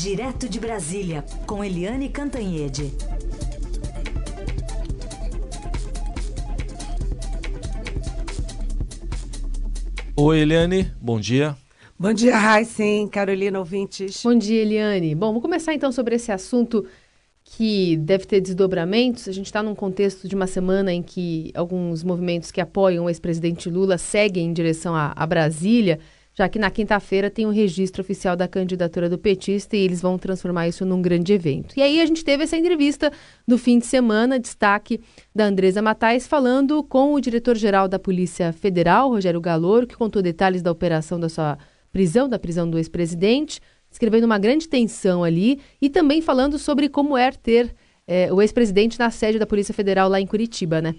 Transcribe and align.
Direto 0.00 0.48
de 0.48 0.60
Brasília, 0.60 1.24
com 1.44 1.64
Eliane 1.64 2.08
Cantanhede. 2.08 2.92
Oi, 10.14 10.38
Eliane, 10.38 10.92
bom 11.00 11.18
dia. 11.18 11.56
Bom 11.98 12.12
dia, 12.12 12.38
Raíssen, 12.38 13.08
Carolina 13.08 13.58
ouvintes. 13.58 14.22
Bom 14.22 14.38
dia, 14.38 14.62
Eliane. 14.62 15.16
Bom, 15.16 15.26
vamos 15.30 15.42
começar 15.42 15.74
então 15.74 15.90
sobre 15.90 16.14
esse 16.14 16.30
assunto 16.30 16.86
que 17.42 17.96
deve 17.96 18.24
ter 18.24 18.40
desdobramentos. 18.40 19.26
A 19.26 19.32
gente 19.32 19.46
está 19.46 19.64
num 19.64 19.74
contexto 19.74 20.28
de 20.28 20.36
uma 20.36 20.46
semana 20.46 20.92
em 20.92 21.02
que 21.02 21.50
alguns 21.56 22.04
movimentos 22.04 22.52
que 22.52 22.60
apoiam 22.60 23.06
o 23.06 23.10
ex-presidente 23.10 23.68
Lula 23.68 23.98
seguem 23.98 24.46
em 24.46 24.52
direção 24.52 24.94
a, 24.94 25.12
a 25.16 25.26
Brasília 25.26 25.98
já 26.38 26.48
que 26.48 26.56
na 26.56 26.70
quinta-feira 26.70 27.28
tem 27.28 27.46
o 27.46 27.48
um 27.48 27.52
registro 27.52 28.00
oficial 28.00 28.36
da 28.36 28.46
candidatura 28.46 29.08
do 29.08 29.18
petista 29.18 29.76
e 29.76 29.80
eles 29.80 30.00
vão 30.00 30.16
transformar 30.16 30.68
isso 30.68 30.86
num 30.86 31.02
grande 31.02 31.32
evento. 31.32 31.74
E 31.76 31.82
aí 31.82 32.00
a 32.00 32.06
gente 32.06 32.24
teve 32.24 32.44
essa 32.44 32.56
entrevista 32.56 33.12
do 33.44 33.58
fim 33.58 33.80
de 33.80 33.86
semana, 33.86 34.38
destaque 34.38 35.00
da 35.34 35.46
Andresa 35.46 35.82
Matais, 35.82 36.28
falando 36.28 36.80
com 36.84 37.12
o 37.12 37.20
diretor-geral 37.20 37.88
da 37.88 37.98
Polícia 37.98 38.52
Federal, 38.52 39.08
Rogério 39.08 39.40
Galoro, 39.40 39.84
que 39.84 39.96
contou 39.96 40.22
detalhes 40.22 40.62
da 40.62 40.70
operação 40.70 41.18
da 41.18 41.28
sua 41.28 41.58
prisão, 41.90 42.28
da 42.28 42.38
prisão 42.38 42.70
do 42.70 42.78
ex-presidente, 42.78 43.60
escrevendo 43.90 44.22
uma 44.22 44.38
grande 44.38 44.68
tensão 44.68 45.24
ali 45.24 45.60
e 45.82 45.90
também 45.90 46.22
falando 46.22 46.56
sobre 46.56 46.88
como 46.88 47.18
é 47.18 47.32
ter 47.32 47.74
é, 48.06 48.32
o 48.32 48.40
ex-presidente 48.40 48.96
na 48.96 49.10
sede 49.10 49.40
da 49.40 49.46
Polícia 49.46 49.74
Federal 49.74 50.08
lá 50.08 50.20
em 50.20 50.26
Curitiba, 50.26 50.80
né? 50.80 50.94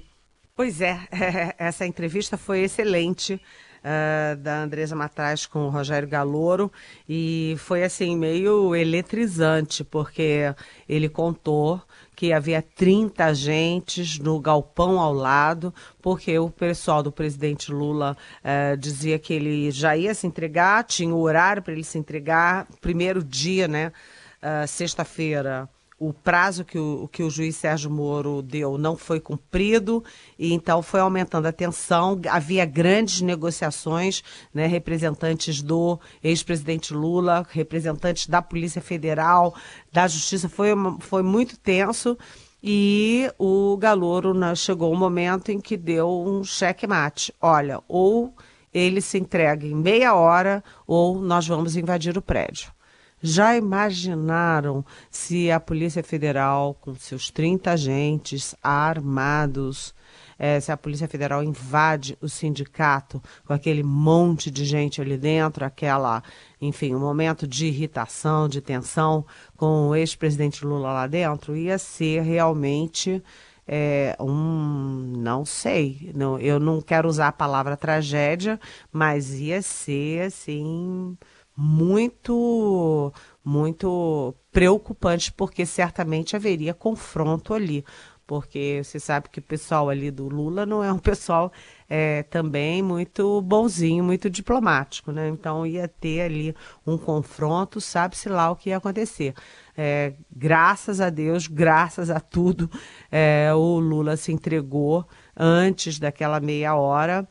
Pois 0.53 0.81
é, 0.81 0.99
essa 1.57 1.85
entrevista 1.85 2.35
foi 2.35 2.59
excelente 2.59 3.39
uh, 3.79 4.35
da 4.37 4.61
Andresa 4.61 4.95
Matraz 4.95 5.45
com 5.45 5.65
o 5.65 5.69
Rogério 5.69 6.07
Galouro 6.07 6.71
e 7.07 7.55
foi 7.57 7.83
assim 7.83 8.17
meio 8.17 8.75
eletrizante, 8.75 9.83
porque 9.83 10.53
ele 10.87 11.09
contou 11.09 11.81
que 12.15 12.33
havia 12.33 12.61
30 12.61 13.23
agentes 13.23 14.19
no 14.19 14.39
galpão 14.39 14.99
ao 14.99 15.13
lado, 15.13 15.73
porque 16.01 16.37
o 16.37 16.49
pessoal 16.49 17.01
do 17.01 17.11
presidente 17.11 17.71
Lula 17.71 18.17
uh, 18.43 18.75
dizia 18.75 19.17
que 19.17 19.33
ele 19.33 19.71
já 19.71 19.95
ia 19.95 20.13
se 20.13 20.27
entregar, 20.27 20.83
tinha 20.83 21.15
o 21.15 21.21
horário 21.21 21.61
para 21.61 21.71
ele 21.71 21.83
se 21.83 21.97
entregar, 21.97 22.67
primeiro 22.81 23.23
dia, 23.23 23.67
né? 23.67 23.93
Uh, 24.41 24.67
sexta-feira 24.67 25.69
o 25.99 26.13
prazo 26.13 26.63
que 26.63 26.79
o, 26.79 27.09
que 27.11 27.21
o 27.21 27.29
juiz 27.29 27.57
Sérgio 27.57 27.91
Moro 27.91 28.41
deu 28.41 28.77
não 28.77 28.95
foi 28.95 29.19
cumprido 29.19 30.03
e 30.37 30.53
então 30.53 30.81
foi 30.81 31.01
aumentando 31.01 31.47
a 31.47 31.51
tensão. 31.51 32.19
Havia 32.29 32.65
grandes 32.65 33.21
negociações, 33.21 34.23
né, 34.53 34.65
representantes 34.65 35.61
do 35.61 35.99
ex-presidente 36.23 36.93
Lula, 36.93 37.45
representantes 37.49 38.27
da 38.27 38.41
Polícia 38.41 38.81
Federal, 38.81 39.53
da 39.91 40.07
Justiça, 40.07 40.47
foi, 40.47 40.69
foi 41.01 41.21
muito 41.21 41.57
tenso. 41.59 42.17
E 42.63 43.31
o 43.37 43.77
Galouro 43.77 44.33
né, 44.33 44.55
chegou 44.55 44.93
um 44.93 44.97
momento 44.97 45.49
em 45.49 45.59
que 45.59 45.77
deu 45.77 46.09
um 46.09 46.43
cheque-mate. 46.43 47.33
Olha, 47.41 47.81
ou 47.87 48.33
ele 48.73 49.01
se 49.01 49.17
entrega 49.17 49.65
em 49.65 49.75
meia 49.75 50.13
hora, 50.13 50.63
ou 50.85 51.19
nós 51.19 51.47
vamos 51.47 51.75
invadir 51.75 52.17
o 52.17 52.21
prédio. 52.21 52.71
Já 53.21 53.55
imaginaram 53.55 54.83
se 55.11 55.51
a 55.51 55.59
Polícia 55.59 56.01
Federal, 56.01 56.75
com 56.79 56.95
seus 56.95 57.29
30 57.29 57.71
agentes 57.71 58.55
armados, 58.63 59.93
é, 60.37 60.57
se 60.59 60.71
a 60.71 60.77
Polícia 60.77 61.07
Federal 61.07 61.43
invade 61.43 62.17
o 62.21 62.29
sindicato 62.29 63.21
com 63.45 63.51
aquele 63.51 63.83
monte 63.83 64.49
de 64.49 64.63
gente 64.63 65.01
ali 65.01 65.17
dentro, 65.17 65.65
aquela, 65.65 66.23
enfim, 66.61 66.95
um 66.95 66.99
momento 66.99 67.45
de 67.45 67.67
irritação, 67.67 68.47
de 68.47 68.61
tensão 68.61 69.25
com 69.57 69.89
o 69.89 69.95
ex-presidente 69.95 70.65
Lula 70.65 70.93
lá 70.93 71.07
dentro, 71.07 71.57
ia 71.57 71.77
ser 71.77 72.21
realmente 72.21 73.21
é, 73.67 74.15
um, 74.19 75.13
não 75.17 75.45
sei, 75.45 76.11
não, 76.15 76.39
eu 76.39 76.59
não 76.59 76.81
quero 76.81 77.07
usar 77.07 77.27
a 77.27 77.31
palavra 77.33 77.77
tragédia, 77.77 78.59
mas 78.91 79.35
ia 79.35 79.61
ser 79.61 80.21
assim 80.27 81.15
muito 81.61 83.11
muito 83.43 84.33
preocupante 84.49 85.33
porque 85.33 85.65
certamente 85.65 86.35
haveria 86.35 86.73
confronto 86.73 87.53
ali 87.53 87.83
porque 88.29 88.81
você 88.83 88.99
sabe 88.99 89.27
que 89.27 89.39
o 89.39 89.41
pessoal 89.41 89.89
ali 89.89 90.11
do 90.11 90.29
Lula 90.29 90.63
não 90.63 90.83
é 90.83 90.93
um 90.93 90.99
pessoal 90.99 91.51
é, 91.89 92.21
também 92.21 92.79
muito 92.83 93.41
bonzinho, 93.41 94.03
muito 94.03 94.29
diplomático, 94.29 95.11
né? 95.11 95.27
Então 95.29 95.65
ia 95.65 95.87
ter 95.87 96.21
ali 96.21 96.55
um 96.85 96.95
confronto, 96.95 97.81
sabe-se 97.81 98.29
lá 98.29 98.51
o 98.51 98.55
que 98.55 98.69
ia 98.69 98.77
acontecer. 98.77 99.33
É, 99.75 100.13
graças 100.31 101.01
a 101.01 101.09
Deus, 101.09 101.47
graças 101.47 102.11
a 102.11 102.19
tudo, 102.19 102.69
é, 103.11 103.51
o 103.55 103.79
Lula 103.79 104.15
se 104.15 104.31
entregou 104.31 105.07
antes 105.35 105.97
daquela 105.97 106.39
meia 106.39 106.75
hora 106.75 107.27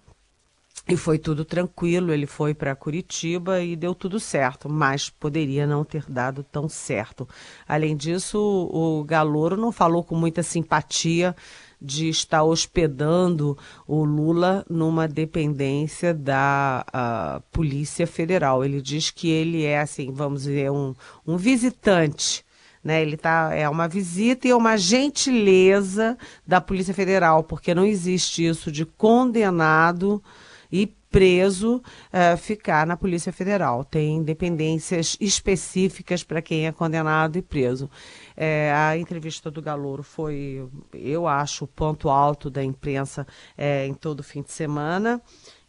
e 0.88 0.96
foi 0.96 1.18
tudo 1.18 1.44
tranquilo, 1.44 2.12
ele 2.12 2.26
foi 2.26 2.54
para 2.54 2.74
Curitiba 2.74 3.60
e 3.60 3.76
deu 3.76 3.94
tudo 3.94 4.18
certo, 4.18 4.70
mas 4.70 5.10
poderia 5.10 5.66
não 5.66 5.84
ter 5.84 6.04
dado 6.08 6.42
tão 6.42 6.66
certo. 6.66 7.28
Além 7.68 7.94
disso, 7.94 8.38
o, 8.72 9.04
Galouro 9.04 9.54
não 9.54 9.70
falou 9.70 10.02
com 10.02 10.14
muita 10.14 10.42
simpatia 10.42 11.36
de 11.80 12.08
estar 12.08 12.42
hospedando 12.42 13.56
o 13.86 14.02
Lula 14.02 14.64
numa 14.68 15.06
dependência 15.06 16.14
da 16.14 17.42
Polícia 17.52 18.06
Federal. 18.06 18.64
Ele 18.64 18.80
diz 18.80 19.10
que 19.10 19.28
ele 19.28 19.64
é, 19.64 19.80
assim, 19.80 20.10
vamos 20.10 20.44
dizer, 20.44 20.70
um, 20.70 20.94
um 21.26 21.36
visitante. 21.36 22.44
Né, 22.82 23.02
ele 23.02 23.16
tá, 23.16 23.52
é 23.52 23.68
uma 23.68 23.88
visita 23.88 24.46
e 24.46 24.52
é 24.52 24.56
uma 24.56 24.78
gentileza 24.78 26.16
da 26.46 26.60
Polícia 26.60 26.94
Federal, 26.94 27.42
porque 27.42 27.74
não 27.74 27.84
existe 27.84 28.46
isso 28.46 28.72
de 28.72 28.86
condenado 28.86 30.22
e 30.70 30.86
preso 31.10 31.76
uh, 31.76 32.36
ficar 32.36 32.86
na 32.86 32.96
Polícia 32.96 33.32
Federal. 33.32 33.84
Tem 33.84 34.22
dependências 34.22 35.16
específicas 35.20 36.22
para 36.22 36.42
quem 36.42 36.66
é 36.66 36.72
condenado 36.72 37.36
e 37.36 37.42
preso. 37.42 37.90
É, 38.36 38.72
a 38.74 38.96
entrevista 38.96 39.50
do 39.50 39.62
Galouro 39.62 40.02
foi, 40.02 40.68
eu 40.92 41.26
acho, 41.26 41.64
o 41.64 41.68
ponto 41.68 42.08
alto 42.08 42.50
da 42.50 42.62
imprensa 42.62 43.26
é, 43.56 43.86
em 43.86 43.94
todo 43.94 44.22
fim 44.22 44.42
de 44.42 44.52
semana. 44.52 45.20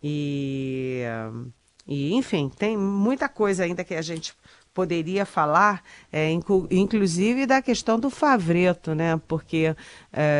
E, 0.03 1.03
e, 1.87 2.13
enfim, 2.13 2.49
tem 2.49 2.77
muita 2.77 3.27
coisa 3.27 3.63
ainda 3.63 3.83
que 3.83 3.95
a 3.95 4.01
gente 4.01 4.33
poderia 4.73 5.25
falar, 5.25 5.83
é, 6.11 6.29
inclu 6.31 6.67
inclusive 6.69 7.45
da 7.45 7.61
questão 7.61 7.99
do 7.99 8.09
Favreto, 8.09 8.93
né? 8.93 9.19
Porque, 9.27 9.75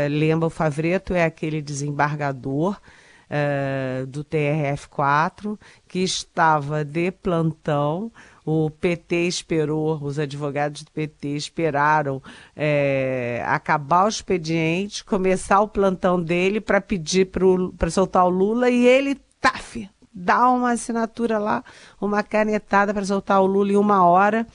lembra, 0.09 0.47
o 0.47 0.51
Favreto 0.51 1.13
é 1.13 1.25
aquele 1.25 1.61
desembargador 1.61 2.79
uh, 3.29 4.05
do 4.07 4.23
TRF4, 4.23 5.57
que 5.87 5.99
estava 5.99 6.83
de 6.83 7.11
plantão. 7.11 8.11
O 8.45 8.69
PT 8.69 9.27
esperou, 9.27 9.99
os 10.01 10.17
advogados 10.17 10.83
do 10.83 10.91
PT 10.91 11.35
esperaram 11.35 12.21
é, 12.55 13.43
acabar 13.45 14.05
o 14.05 14.09
expediente, 14.09 15.05
começar 15.05 15.61
o 15.61 15.67
plantão 15.67 16.19
dele 16.19 16.59
para 16.59 16.81
pedir 16.81 17.29
para 17.77 17.91
soltar 17.91 18.25
o 18.25 18.29
Lula 18.29 18.69
e 18.69 18.87
ele, 18.87 19.21
taf, 19.39 19.87
dá 20.11 20.49
uma 20.49 20.71
assinatura 20.71 21.37
lá, 21.37 21.63
uma 22.01 22.23
canetada 22.23 22.91
para 22.91 23.05
soltar 23.05 23.39
o 23.39 23.45
Lula 23.45 23.73
em 23.73 23.77
uma 23.77 24.03
hora. 24.03 24.47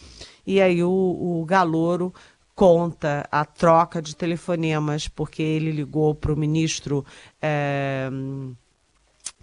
E 0.44 0.60
aí 0.60 0.82
o, 0.82 0.90
o 0.90 1.44
Galouro 1.44 2.12
conta 2.54 3.26
a 3.30 3.44
troca 3.44 4.00
de 4.00 4.14
telefonemas, 4.14 5.08
porque 5.08 5.42
ele 5.42 5.70
ligou 5.70 6.14
para 6.14 6.32
o 6.32 6.36
ministro. 6.36 7.04
É, 7.40 8.08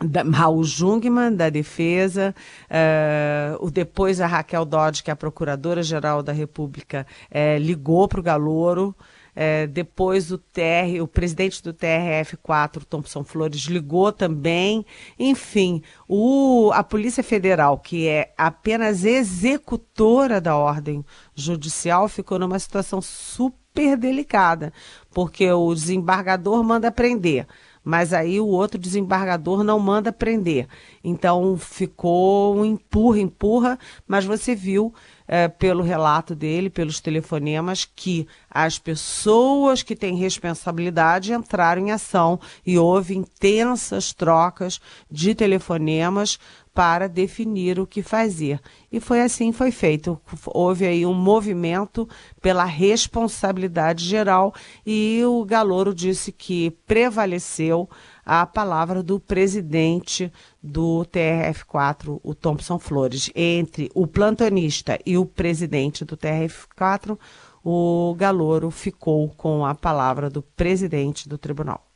da, 0.04 0.24
Raul 0.24 0.64
Jungmann, 0.64 1.36
da 1.36 1.50
Defesa, 1.50 2.34
uh, 2.70 3.70
depois 3.70 4.20
a 4.20 4.28
Raquel 4.28 4.66
Dodge, 4.66 5.04
que 5.04 5.12
é 5.12 5.14
a 5.14 5.16
Procuradora-Geral 5.16 6.24
da 6.24 6.32
República, 6.32 7.06
uh, 7.30 7.60
ligou 7.60 8.08
para 8.08 8.20
o 8.20 8.24
Galouro, 8.24 8.96
uh, 9.36 9.68
depois 9.68 10.32
o 10.32 10.38
TR, 10.38 11.02
o 11.02 11.08
presidente 11.08 11.62
do 11.62 11.74
TRF4, 11.74 12.84
Thompson 12.86 13.24
Flores, 13.24 13.62
ligou 13.62 14.12
também. 14.12 14.86
Enfim, 15.20 15.84
o, 16.08 16.72
a 16.74 16.84
Polícia 16.84 17.24
Federal, 17.24 17.78
que 17.78 18.08
é 18.08 18.34
apenas 18.38 19.06
executora 19.06 20.42
da 20.42 20.58
ordem 20.58 21.06
judicial, 21.36 22.08
ficou 22.08 22.40
numa 22.40 22.60
situação 22.60 23.02
super 23.02 23.96
delicada, 23.98 24.74
porque 25.14 25.50
o 25.52 25.74
desembargador 25.74 26.62
manda 26.64 26.92
prender 26.92 27.48
mas 27.84 28.14
aí 28.14 28.40
o 28.40 28.48
outro 28.48 28.80
desembargador 28.80 29.64
não 29.64 29.80
manda 29.80 30.12
prender. 30.12 30.68
Então 31.04 31.58
ficou 31.58 32.56
um 32.58 32.66
empurra, 32.66 33.20
empurra, 33.20 33.80
mas 34.08 34.26
você 34.26 34.54
viu 34.54 34.94
é, 35.28 35.48
pelo 35.48 35.82
relato 35.82 36.36
dele, 36.36 36.70
pelos 36.70 37.00
telefonemas, 37.00 37.86
que 37.86 38.28
as 38.50 38.78
pessoas 38.78 39.82
que 39.82 39.96
têm 39.96 40.16
responsabilidade 40.16 41.34
entraram 41.34 41.88
em 41.88 41.92
ação 41.92 42.40
e 42.66 42.78
houve 42.78 43.16
intensas 43.16 44.12
trocas 44.14 44.82
de 45.10 45.34
telefonemas 45.34 46.38
para 46.74 47.08
definir 47.08 47.80
o 47.80 47.88
que 47.88 48.02
fazer. 48.02 48.60
E 48.92 49.00
foi 49.00 49.22
assim 49.22 49.52
foi 49.52 49.72
feito. 49.72 50.20
Houve 50.48 50.86
aí 50.86 51.06
um 51.06 51.14
movimento 51.14 52.08
pela 52.42 52.64
responsabilidade 52.66 54.06
geral 54.06 54.54
e 54.86 55.22
o 55.26 55.44
Galouro 55.44 55.94
disse 55.94 56.32
que 56.32 56.72
prevaleceu 56.88 57.90
a 58.26 58.46
palavra 58.46 59.04
do 59.04 59.20
presidente 59.20 60.32
do 60.62 61.06
TRF4, 61.12 62.20
o 62.24 62.34
Thompson 62.34 62.80
Flores. 62.80 63.30
Entre 63.36 63.90
o 63.94 64.08
plantonista 64.08 64.98
e 65.06 65.18
o 65.18 65.26
presidente 65.26 66.06
do 66.06 66.16
TRF4, 66.16 67.18
o 67.64 68.16
Galouro 68.18 68.72
ficou 68.72 69.30
com 69.30 69.66
a 69.66 69.76
palavra 69.76 70.30
do 70.30 70.42
presidente 70.42 71.28
do 71.28 71.38
tribunal. 71.38 71.91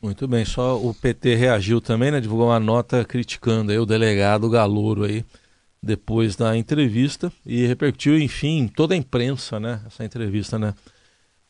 Muito 0.00 0.28
bem, 0.28 0.44
só 0.44 0.80
o 0.80 0.94
PT 0.94 1.34
reagiu 1.34 1.80
também, 1.80 2.12
né? 2.12 2.20
Divulgou 2.20 2.46
uma 2.46 2.60
nota 2.60 3.04
criticando 3.04 3.72
aí 3.72 3.78
o 3.78 3.84
delegado 3.84 4.48
Galouro 4.48 5.02
aí 5.02 5.24
depois 5.82 6.36
da 6.36 6.56
entrevista 6.56 7.32
e 7.44 7.66
repercutiu, 7.66 8.16
enfim, 8.16 8.68
toda 8.68 8.94
a 8.94 8.96
imprensa, 8.96 9.58
né? 9.58 9.82
Essa 9.86 10.04
entrevista, 10.04 10.56
né? 10.56 10.72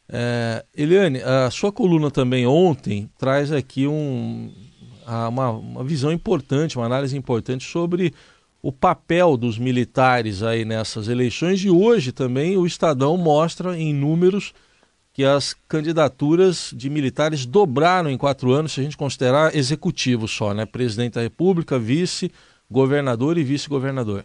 É, 0.09 0.65
Eliane, 0.75 1.21
a 1.23 1.51
sua 1.51 1.71
coluna 1.71 2.11
também 2.11 2.47
ontem 2.47 3.11
traz 3.19 3.53
aqui 3.53 3.87
um, 3.87 4.51
uma, 5.07 5.51
uma 5.51 5.85
visão 5.85 6.11
importante, 6.11 6.79
uma 6.79 6.87
análise 6.87 7.15
importante 7.15 7.65
sobre 7.65 8.15
o 8.63 8.73
papel 8.73 9.37
dos 9.37 9.59
militares 9.59 10.43
aí 10.43 10.65
nessas 10.65 11.09
eleições 11.09 11.63
e 11.63 11.69
hoje 11.69 12.13
também 12.13 12.57
o 12.57 12.67
Estadão 12.67 13.19
mostra 13.19 13.79
em 13.79 13.93
números 13.93 14.55
que 15.19 15.25
as 15.25 15.53
candidaturas 15.67 16.73
de 16.73 16.89
militares 16.89 17.45
dobraram 17.45 18.09
em 18.09 18.17
quatro 18.17 18.53
anos, 18.53 18.71
se 18.71 18.79
a 18.79 18.85
gente 18.85 18.97
considerar 18.97 19.53
executivo 19.53 20.29
só, 20.29 20.55
né? 20.55 20.65
Presidente 20.65 21.15
da 21.15 21.23
República, 21.23 21.77
vice, 21.77 22.31
governador 22.71 23.37
e 23.37 23.43
vice-governador. 23.43 24.25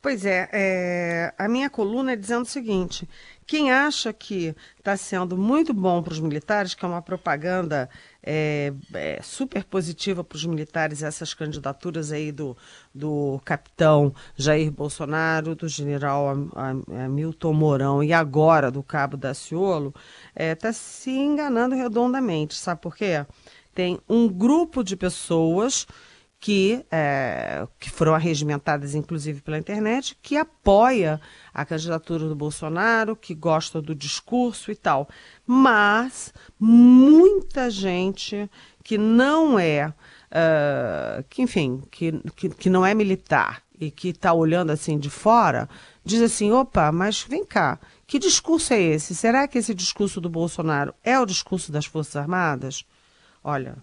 Pois 0.00 0.24
é, 0.24 0.48
é, 0.52 1.34
a 1.36 1.48
minha 1.48 1.68
coluna 1.68 2.12
é 2.12 2.16
dizendo 2.16 2.42
o 2.42 2.48
seguinte: 2.48 3.08
quem 3.44 3.72
acha 3.72 4.12
que 4.12 4.54
está 4.78 4.96
sendo 4.96 5.36
muito 5.36 5.74
bom 5.74 6.00
para 6.02 6.12
os 6.12 6.20
militares, 6.20 6.72
que 6.72 6.84
é 6.84 6.88
uma 6.88 7.02
propaganda 7.02 7.90
é, 8.22 8.72
é, 8.94 9.20
super 9.22 9.64
positiva 9.64 10.22
para 10.22 10.36
os 10.36 10.44
militares, 10.44 11.02
essas 11.02 11.34
candidaturas 11.34 12.12
aí 12.12 12.30
do, 12.30 12.56
do 12.94 13.40
capitão 13.44 14.14
Jair 14.36 14.70
Bolsonaro, 14.70 15.56
do 15.56 15.66
general 15.66 16.28
Hamilton 17.04 17.52
Mourão 17.52 18.04
e 18.04 18.12
agora 18.12 18.70
do 18.70 18.84
cabo 18.84 19.16
Daciolo, 19.16 19.92
está 20.36 20.68
é, 20.68 20.72
se 20.72 21.10
enganando 21.10 21.74
redondamente. 21.74 22.54
Sabe 22.54 22.80
por 22.80 22.94
quê? 22.94 23.26
Tem 23.74 23.98
um 24.08 24.28
grupo 24.28 24.84
de 24.84 24.96
pessoas 24.96 25.86
que, 26.40 26.84
é, 26.90 27.66
que 27.80 27.90
foram 27.90 28.14
arregimentadas, 28.14 28.94
inclusive 28.94 29.40
pela 29.40 29.58
internet, 29.58 30.16
que 30.22 30.36
apoia 30.36 31.20
a 31.52 31.64
candidatura 31.64 32.28
do 32.28 32.36
Bolsonaro, 32.36 33.16
que 33.16 33.34
gosta 33.34 33.82
do 33.82 33.94
discurso 33.94 34.70
e 34.70 34.76
tal. 34.76 35.08
Mas 35.44 36.32
muita 36.58 37.68
gente 37.68 38.48
que 38.84 38.96
não 38.96 39.58
é, 39.58 39.88
uh, 39.88 41.24
que, 41.28 41.42
enfim, 41.42 41.82
que, 41.90 42.12
que, 42.36 42.48
que 42.50 42.70
não 42.70 42.86
é 42.86 42.94
militar 42.94 43.62
e 43.80 43.90
que 43.90 44.08
está 44.08 44.32
olhando 44.32 44.70
assim 44.70 44.96
de 44.96 45.10
fora, 45.10 45.68
diz 46.04 46.22
assim: 46.22 46.52
opa, 46.52 46.92
mas 46.92 47.22
vem 47.22 47.44
cá, 47.44 47.80
que 48.06 48.18
discurso 48.18 48.72
é 48.72 48.80
esse? 48.80 49.14
Será 49.14 49.48
que 49.48 49.58
esse 49.58 49.74
discurso 49.74 50.20
do 50.20 50.30
Bolsonaro 50.30 50.94
é 51.02 51.18
o 51.18 51.26
discurso 51.26 51.72
das 51.72 51.84
Forças 51.84 52.16
Armadas? 52.16 52.84
Olha, 53.42 53.76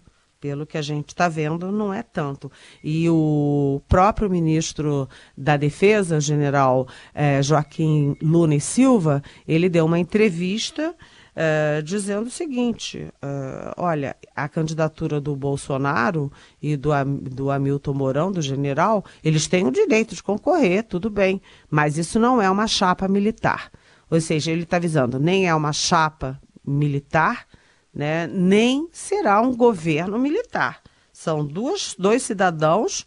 pelo 0.46 0.68
que 0.68 0.78
a 0.78 0.82
gente 0.82 1.08
está 1.08 1.28
vendo, 1.28 1.72
não 1.72 1.92
é 1.92 2.04
tanto. 2.04 2.52
E 2.84 3.10
o 3.10 3.82
próprio 3.88 4.30
ministro 4.30 5.10
da 5.36 5.58
Defesa, 5.58 6.22
general 6.22 6.88
eh, 7.16 7.42
Joaquim 7.42 8.16
Luna 8.22 8.54
e 8.54 8.62
Silva, 8.62 9.24
ele 9.48 9.68
deu 9.70 9.86
uma 9.86 9.98
entrevista 9.98 10.94
eh, 11.36 11.82
dizendo 11.84 12.28
o 12.28 12.30
seguinte: 12.30 13.08
uh, 13.24 13.74
olha, 13.76 14.16
a 14.36 14.48
candidatura 14.48 15.20
do 15.20 15.36
Bolsonaro 15.36 16.32
e 16.62 16.78
do, 16.78 16.92
do 17.24 17.50
Hamilton 17.50 17.94
Mourão, 17.96 18.32
do 18.32 18.40
general, 18.40 19.04
eles 19.24 19.48
têm 19.48 19.66
o 19.66 19.72
direito 19.72 20.14
de 20.14 20.22
concorrer, 20.22 20.84
tudo 20.84 21.10
bem, 21.10 21.42
mas 21.72 21.98
isso 21.98 22.20
não 22.20 22.40
é 22.40 22.48
uma 22.52 22.68
chapa 22.68 23.08
militar. 23.08 23.72
Ou 24.12 24.22
seja, 24.22 24.52
ele 24.52 24.62
está 24.62 24.78
avisando, 24.78 25.20
nem 25.20 25.48
é 25.48 25.56
uma 25.56 25.74
chapa 25.74 26.40
militar 26.64 27.48
né, 27.96 28.28
nem 28.28 28.90
será 28.92 29.40
um 29.42 29.56
governo 29.56 30.20
militar. 30.20 30.82
São 31.14 31.46
duas, 31.46 31.96
dois 31.98 32.22
cidadãos 32.24 33.06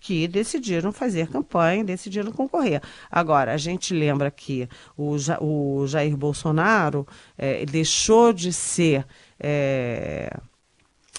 que 0.00 0.26
decidiram 0.26 0.90
fazer 0.90 1.28
campanha, 1.28 1.84
decidiram 1.84 2.32
concorrer. 2.32 2.80
Agora, 3.10 3.52
a 3.52 3.58
gente 3.58 3.92
lembra 3.92 4.30
que 4.30 4.66
o, 4.96 5.16
o 5.40 5.86
Jair 5.86 6.16
Bolsonaro 6.16 7.06
é, 7.36 7.66
deixou 7.66 8.32
de 8.32 8.50
ser. 8.50 9.06
É, 9.38 10.34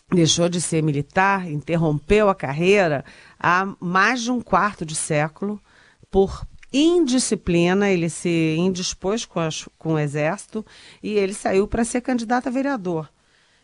deixou 0.10 0.50
de 0.50 0.60
ser 0.60 0.84
militar, 0.84 1.50
interrompeu 1.50 2.28
a 2.28 2.36
carreira 2.36 3.06
há 3.40 3.74
mais 3.80 4.22
de 4.22 4.30
um 4.30 4.42
quarto 4.42 4.86
de 4.86 4.94
século 4.94 5.62
por 6.10 6.46
indisciplina, 6.72 7.90
ele 7.90 8.10
se 8.10 8.56
indispôs 8.58 9.26
com, 9.26 9.40
as, 9.40 9.68
com 9.78 9.94
o 9.94 10.00
exército 10.00 10.66
e 11.04 11.14
ele 11.14 11.34
saiu 11.34 11.68
para 11.68 11.84
ser 11.84 12.02
candidato 12.02 12.48
a 12.48 12.52
vereador. 12.52 13.10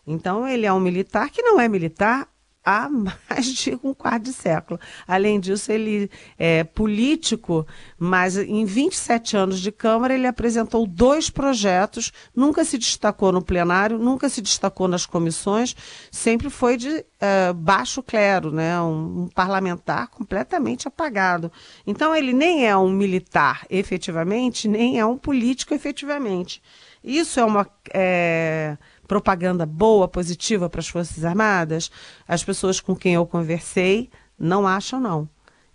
Então, 0.06 0.48
ele 0.48 0.66
é 0.66 0.74
um 0.74 0.80
militar 0.80 1.30
que 1.30 1.42
não 1.42 1.60
é 1.60 1.68
militar 1.68 2.30
há 2.68 2.90
mais 2.90 3.46
de 3.46 3.80
um 3.82 3.94
quarto 3.94 4.24
de 4.24 4.34
século. 4.34 4.78
Além 5.08 5.40
disso, 5.40 5.72
ele 5.72 6.12
é 6.38 6.66
político, 6.66 7.66
mas 7.98 8.36
em 8.36 8.66
27 8.66 9.38
anos 9.38 9.62
de 9.62 9.72
Câmara 9.72 10.14
ele 10.14 10.28
apresentou 10.28 10.86
dois 10.86 11.30
projetos, 11.30 12.12
nunca 12.36 12.66
se 12.66 12.78
destacou 12.78 13.32
no 13.32 13.42
plenário, 13.42 13.98
nunca 13.98 14.28
se 14.28 14.42
destacou 14.42 14.88
nas 14.88 15.06
comissões, 15.06 15.76
sempre 16.12 16.50
foi 16.50 16.76
de 16.76 16.90
uh, 16.90 17.54
baixo 17.54 18.04
clero, 18.04 18.52
né? 18.52 18.80
Um, 18.82 19.24
um, 19.24 19.28
parlamentar 19.30 20.10
completamente 20.10 20.88
apagado. 20.88 21.50
Então, 21.86 22.14
ele 22.14 22.34
nem 22.34 22.68
é 22.68 22.76
um 22.76 22.90
militar 22.90 23.66
efetivamente, 23.70 24.68
nem 24.68 25.00
é 25.00 25.06
um 25.06 25.18
político 25.18 25.74
efetivamente. 25.74 26.62
Isso 27.04 27.40
é 27.40 27.46
uma. 27.46 27.66
É, 27.94 28.78
propaganda 29.08 29.66
boa, 29.66 30.08
positiva 30.08 30.70
para 30.70 30.82
as 30.82 30.88
Forças 30.88 31.24
Armadas? 31.24 31.90
As 32.28 32.44
pessoas 32.44 32.80
com 32.80 32.96
quem 32.96 33.14
eu 33.14 33.26
conversei 33.26 34.10
não 34.38 34.68
acham, 34.68 35.00
não. 35.00 35.30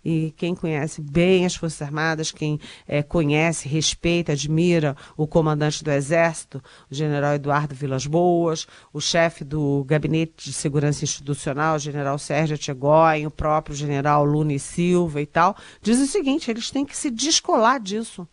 E 0.05 0.33
quem 0.35 0.53
conhece 0.53 1.01
bem 1.01 1.45
as 1.45 1.55
Forças 1.55 1.81
Armadas, 1.81 2.29
quem 2.29 2.59
é, 2.85 3.01
conhece, 3.01 3.69
respeita, 3.69 4.33
admira 4.33 4.97
o 5.15 5.25
comandante 5.25 5.81
do 5.81 5.89
Exército, 5.89 6.61
o 6.91 6.93
general 6.93 7.35
Eduardo 7.35 7.73
Vilas 7.73 8.05
Boas, 8.05 8.67
o 8.91 8.99
chefe 8.99 9.45
do 9.45 9.85
Gabinete 9.85 10.49
de 10.49 10.53
Segurança 10.53 11.05
Institucional, 11.05 11.77
o 11.77 11.79
general 11.79 12.19
Sérgio 12.19 12.57
Tchegóin, 12.57 13.25
o 13.25 13.31
próprio 13.31 13.75
general 13.75 14.25
Lune 14.25 14.59
Silva 14.59 15.21
e 15.21 15.25
tal, 15.25 15.55
diz 15.81 15.99
o 15.99 16.05
seguinte: 16.07 16.51
eles 16.51 16.69
têm 16.69 16.85
que 16.85 16.97
se 16.97 17.09
descolar 17.09 17.79
disso 17.79 18.27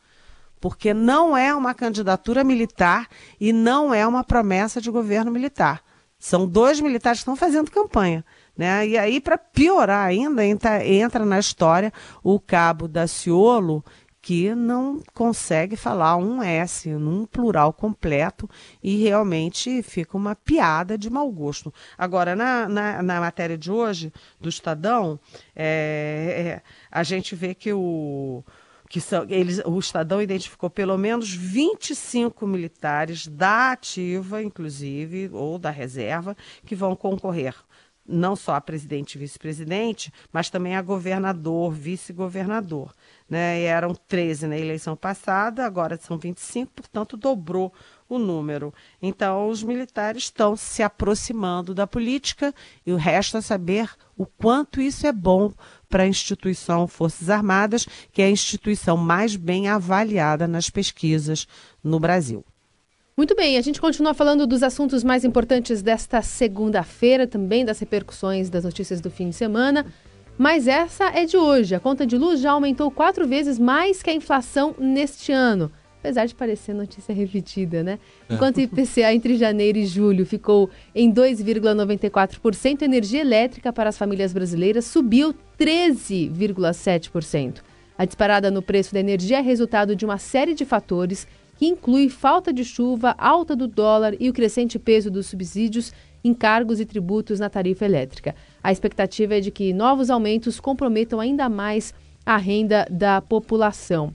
porque 0.61 0.93
não 0.93 1.37
é 1.37 1.55
uma 1.55 1.75
candidatura 1.75 2.45
militar 2.45 3.09
e 3.41 3.53
não 3.53 3.95
é 3.95 4.07
uma 4.07 4.23
promessa 4.23 4.81
de 4.81 4.91
governo 4.91 5.31
militar. 5.31 5.83
São 6.19 6.47
dois 6.47 6.81
militares 6.81 7.21
que 7.21 7.23
estão 7.23 7.35
fazendo 7.35 7.71
campanha. 7.71 8.23
Né? 8.57 8.89
E 8.89 8.99
aí, 8.99 9.21
para 9.21 9.39
piorar 9.39 10.07
ainda, 10.07 10.45
entra, 10.45 10.87
entra, 10.87 11.25
na 11.25 11.39
história 11.39 11.91
o 12.23 12.39
cabo 12.39 12.87
Daciolo, 12.87 13.83
que 14.21 14.55
não 14.55 15.03
consegue 15.15 15.77
falar 15.77 16.17
um 16.17 16.43
S 16.43 16.91
num 16.91 17.25
plural 17.25 17.73
completo 17.73 18.49
e 18.83 19.03
realmente 19.03 19.83
fica 19.83 20.15
uma 20.15 20.37
piada 20.37 20.99
de 20.99 21.09
mau 21.09 21.31
gosto. 21.31 21.73
Agora, 21.97 22.37
na, 22.37 22.69
na, 22.69 23.03
na 23.03 23.19
matéria 23.19 23.57
de 23.57 23.73
hoje, 23.73 24.13
do 24.39 24.51
Estadão, 24.51 25.19
é, 25.57 26.61
é, 26.61 26.63
a 26.91 27.03
gente 27.03 27.35
vê 27.35 27.55
que 27.55 27.73
o 27.73 28.45
que 28.91 29.01
são, 29.01 29.25
eles, 29.29 29.63
o 29.65 29.79
Estadão 29.79 30.21
identificou 30.21 30.69
pelo 30.69 30.99
menos 30.99 31.33
25 31.33 32.45
militares 32.45 33.29
da 33.29 33.71
ativa, 33.71 34.43
inclusive, 34.43 35.31
ou 35.33 35.61
da 35.61 35.71
reserva, 35.71 36.37
que 36.67 36.75
vão 36.75 36.97
concorrer 36.97 37.55
não 38.11 38.35
só 38.35 38.57
a 38.57 38.61
presidente 38.61 39.15
e 39.15 39.19
vice-presidente, 39.19 40.13
mas 40.33 40.51
também 40.51 40.75
a 40.75 40.83
governador, 40.83 41.73
vice-governador. 41.73 42.93
Né? 43.29 43.61
E 43.61 43.65
eram 43.65 43.95
13 43.95 44.49
na 44.49 44.59
eleição 44.59 44.97
passada, 44.97 45.65
agora 45.65 45.97
são 45.97 46.19
25, 46.19 46.73
portanto, 46.73 47.17
dobrou 47.17 47.73
o 48.09 48.19
número. 48.19 48.75
Então, 49.01 49.49
os 49.49 49.63
militares 49.63 50.25
estão 50.25 50.57
se 50.57 50.83
aproximando 50.83 51.73
da 51.73 51.87
política 51.87 52.53
e 52.85 52.93
o 52.93 52.97
resto 52.97 53.37
é 53.37 53.41
saber 53.41 53.89
o 54.17 54.27
quanto 54.27 54.81
isso 54.81 55.07
é 55.07 55.13
bom 55.13 55.53
para 55.91 56.05
a 56.05 56.07
instituição 56.07 56.87
Forças 56.87 57.29
Armadas, 57.29 57.87
que 58.13 58.23
é 58.23 58.27
a 58.27 58.31
instituição 58.31 58.97
mais 58.97 59.37
bem 59.37 59.69
avaliada 59.69 60.47
nas 60.47 60.71
pesquisas 60.71 61.47
no 61.85 61.99
Brasil. 61.99 62.45
Muito 63.17 63.35
bem, 63.35 63.59
a 63.59 63.61
gente 63.61 63.81
continua 63.81 64.15
falando 64.15 64.47
dos 64.47 64.63
assuntos 64.63 65.05
mais 65.05 65.25
importantes 65.25 65.83
desta 65.83 66.23
segunda-feira, 66.23 67.27
também 67.27 67.65
das 67.65 67.79
repercussões 67.79 68.49
das 68.49 68.65
notícias 68.65 69.01
do 69.01 69.11
fim 69.11 69.29
de 69.29 69.37
semana. 69.37 69.85
Mas 70.39 70.67
essa 70.67 71.05
é 71.11 71.27
de 71.27 71.37
hoje. 71.37 71.75
A 71.75 71.81
conta 71.81 72.07
de 72.07 72.17
luz 72.17 72.41
já 72.41 72.53
aumentou 72.53 72.91
quatro 72.91 73.29
vezes 73.29 73.59
mais 73.59 74.03
que 74.03 74.09
a 74.09 74.15
inflação 74.15 74.75
neste 74.79 75.33
ano. 75.33 75.71
Apesar 76.01 76.27
de 76.27 76.35
parecer 76.35 76.75
notícia 76.75 77.15
repetida, 77.15 77.83
né? 77.83 77.99
É. 78.29 78.35
Enquanto 78.35 78.57
o 78.57 78.61
IPCA 78.61 79.15
entre 79.15 79.37
janeiro 79.37 79.77
e 79.77 79.85
julho 79.85 80.25
ficou 80.25 80.71
em 80.95 81.13
2,94%, 81.13 82.83
a 82.83 82.85
energia 82.87 83.21
elétrica 83.21 83.71
para 83.71 83.91
as 83.91 83.99
famílias 83.99 84.33
brasileiras 84.33 84.87
subiu 84.87 85.35
13,7%. 85.59 87.59
A 87.99 88.07
disparada 88.07 88.51
no 88.51 88.63
preço 88.63 88.95
da 88.95 89.01
energia 89.01 89.39
é 89.39 89.43
resultado 89.43 89.95
de 89.95 90.07
uma 90.07 90.17
série 90.17 90.55
de 90.55 90.65
fatores 90.65 91.29
que 91.59 91.67
inclui 91.67 92.09
falta 92.09 92.51
de 92.51 92.65
chuva, 92.65 93.15
alta 93.19 93.55
do 93.55 93.69
dólar 93.69 94.15
e 94.19 94.31
o 94.31 94.33
crescente 94.33 94.79
peso 94.79 95.11
dos 95.11 95.27
subsídios, 95.27 95.93
encargos 96.25 96.81
e 96.81 96.87
tributos 96.87 97.39
na 97.39 97.51
tarifa 97.51 97.85
elétrica. 97.85 98.35
A 98.63 98.73
expectativa 98.73 99.37
é 99.37 99.41
de 99.41 99.51
que 99.51 99.75
novos 99.75 100.09
aumentos 100.09 100.59
comprometam 100.59 101.21
ainda 101.21 101.47
mais 101.51 101.93
a 102.25 102.39
renda 102.39 102.87
da 102.91 103.21
população. 103.21 104.15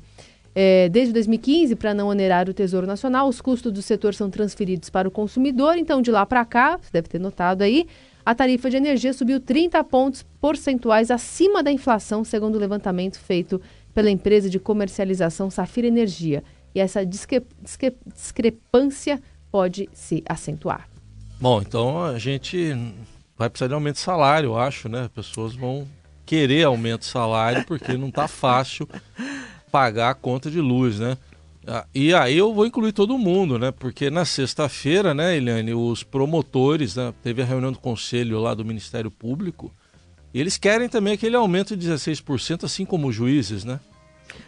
É, 0.56 0.88
desde 0.88 1.12
2015, 1.12 1.76
para 1.76 1.94
não 1.94 2.08
onerar 2.08 2.50
o 2.50 2.54
Tesouro 2.54 2.88
Nacional, 2.88 3.28
os 3.28 3.42
custos 3.42 3.74
do 3.74 3.82
setor 3.82 4.14
são 4.14 4.30
transferidos 4.30 4.90
para 4.90 5.08
o 5.08 5.12
consumidor. 5.12 5.78
Então, 5.78 6.02
de 6.02 6.10
lá 6.10 6.26
para 6.26 6.46
cá, 6.46 6.78
você 6.78 6.90
deve 6.94 7.10
ter 7.10 7.20
notado 7.20 7.62
aí, 7.62 7.86
a 8.26 8.34
tarifa 8.34 8.70
de 8.70 8.78
energia 8.78 9.14
subiu 9.14 9.40
30 9.40 9.84
pontos 9.84 10.26
percentuais 10.42 11.12
acima 11.12 11.62
da 11.62 11.72
inflação, 11.72 12.24
segundo 12.24 12.56
o 12.56 12.60
levantamento 12.60 13.20
feito 13.20 13.62
pela 13.94 14.10
empresa 14.10 14.50
de 14.50 14.60
comercialização 14.60 15.52
Safira 15.52 15.88
Energia 15.88 16.44
e 16.76 16.80
essa 16.80 17.06
discre 17.06 17.42
discre 17.62 17.96
discrepância 18.14 19.22
pode 19.50 19.90
se 19.94 20.22
acentuar. 20.28 20.90
Bom, 21.40 21.62
então 21.62 22.04
a 22.04 22.20
gente 22.20 22.76
vai 23.38 23.50
precisar 23.50 23.68
de 23.68 23.74
aumento 23.74 23.96
de 23.96 24.02
salário, 24.02 24.48
eu 24.48 24.58
acho, 24.58 24.90
né? 24.90 25.04
As 25.04 25.08
pessoas 25.08 25.56
vão 25.56 25.88
querer 26.26 26.64
aumento 26.64 27.02
de 27.02 27.08
salário 27.08 27.66
porque 27.66 27.94
não 27.94 28.10
está 28.10 28.28
fácil 28.28 28.88
pagar 29.76 30.12
a 30.12 30.14
conta 30.14 30.50
de 30.50 30.62
luz, 30.62 31.00
né? 31.02 31.18
Ah, 31.68 31.86
e 31.94 32.14
aí 32.14 32.38
eu 32.38 32.54
vou 32.54 32.66
incluir 32.66 32.94
todo 32.94 33.18
mundo, 33.18 33.60
né? 33.60 33.72
Porque 33.72 34.10
na 34.10 34.24
sexta-feira, 34.24 35.14
né, 35.14 35.36
Eliane, 35.36 35.74
os 35.74 36.02
promotores, 36.02 36.96
né, 36.96 37.14
teve 37.22 37.42
a 37.42 37.46
reunião 37.46 37.74
do 37.74 37.80
conselho 37.80 38.40
lá 38.40 38.54
do 38.54 38.64
Ministério 38.64 39.12
Público, 39.12 39.74
eles 40.34 40.58
querem 40.58 40.88
também 40.88 41.12
aquele 41.12 41.36
aumento 41.36 41.76
de 41.76 41.90
16%, 41.90 42.64
assim 42.64 42.86
como 42.86 43.10
os 43.10 43.16
juízes, 43.16 43.66
né? 43.66 43.82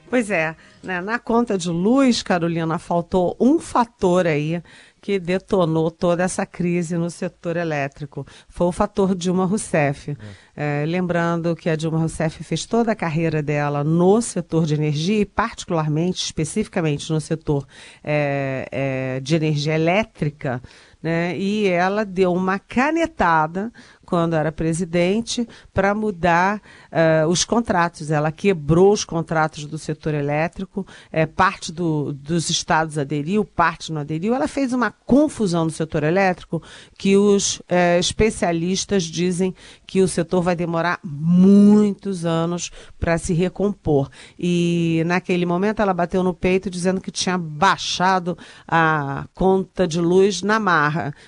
Pois 0.09 0.31
é, 0.31 0.55
né? 0.81 1.01
na 1.01 1.19
conta 1.19 1.57
de 1.57 1.69
luz, 1.69 2.23
Carolina, 2.23 2.79
faltou 2.79 3.35
um 3.37 3.59
fator 3.59 4.25
aí 4.25 4.63
que 5.07 5.19
detonou 5.19 5.89
toda 5.89 6.21
essa 6.21 6.45
crise 6.45 6.97
no 6.97 7.09
setor 7.09 7.55
elétrico. 7.55 8.27
Foi 8.49 8.67
o 8.67 8.73
fator 8.73 9.15
Dilma 9.15 9.45
Rousseff. 9.45 10.17
É. 10.53 10.81
É, 10.81 10.85
lembrando 10.85 11.55
que 11.55 11.69
a 11.69 11.77
Dilma 11.77 11.97
Rousseff 11.97 12.43
fez 12.43 12.65
toda 12.65 12.91
a 12.91 12.95
carreira 12.95 13.41
dela 13.41 13.85
no 13.85 14.21
setor 14.21 14.65
de 14.65 14.73
energia 14.73 15.21
e, 15.21 15.25
particularmente, 15.25 16.25
especificamente 16.25 17.09
no 17.09 17.21
setor 17.21 17.65
é, 18.03 18.67
é 18.69 19.19
de 19.21 19.37
energia 19.37 19.75
elétrica, 19.75 20.61
né? 21.01 21.37
e 21.37 21.67
ela 21.67 22.03
deu 22.03 22.33
uma 22.33 22.59
canetada 22.59 23.71
quando 24.07 24.35
era 24.35 24.53
presidente, 24.53 25.45
para 25.73 25.93
mudar 25.93 26.61
uh, 26.89 27.27
os 27.27 27.43
contratos. 27.43 28.09
Ela 28.09 28.31
quebrou 28.31 28.93
os 28.93 29.03
contratos 29.03 29.65
do 29.65 29.77
setor 29.77 30.13
elétrico, 30.13 30.87
é, 31.11 31.25
parte 31.25 31.73
do, 31.73 32.13
dos 32.13 32.49
estados 32.49 32.97
aderiu, 32.97 33.43
parte 33.43 33.91
não 33.91 33.99
aderiu. 33.99 34.33
Ela 34.33 34.47
fez 34.47 34.71
uma 34.71 34.91
confusão 34.91 35.65
no 35.65 35.71
setor 35.71 36.03
elétrico 36.03 36.63
que 36.97 37.17
os 37.17 37.61
é, 37.67 37.99
especialistas 37.99 39.03
dizem 39.03 39.53
que 39.85 40.01
o 40.01 40.07
setor 40.07 40.41
vai 40.41 40.55
demorar 40.55 40.99
muitos 41.03 42.23
anos 42.23 42.71
para 42.97 43.17
se 43.17 43.33
recompor. 43.33 44.09
E 44.39 45.03
naquele 45.05 45.45
momento 45.45 45.81
ela 45.81 45.93
bateu 45.93 46.23
no 46.23 46.33
peito 46.33 46.69
dizendo 46.69 47.01
que 47.01 47.11
tinha 47.11 47.37
baixado 47.37 48.37
a 48.65 49.27
conta 49.33 49.85
de 49.85 49.99
luz 49.99 50.41
na 50.41 50.61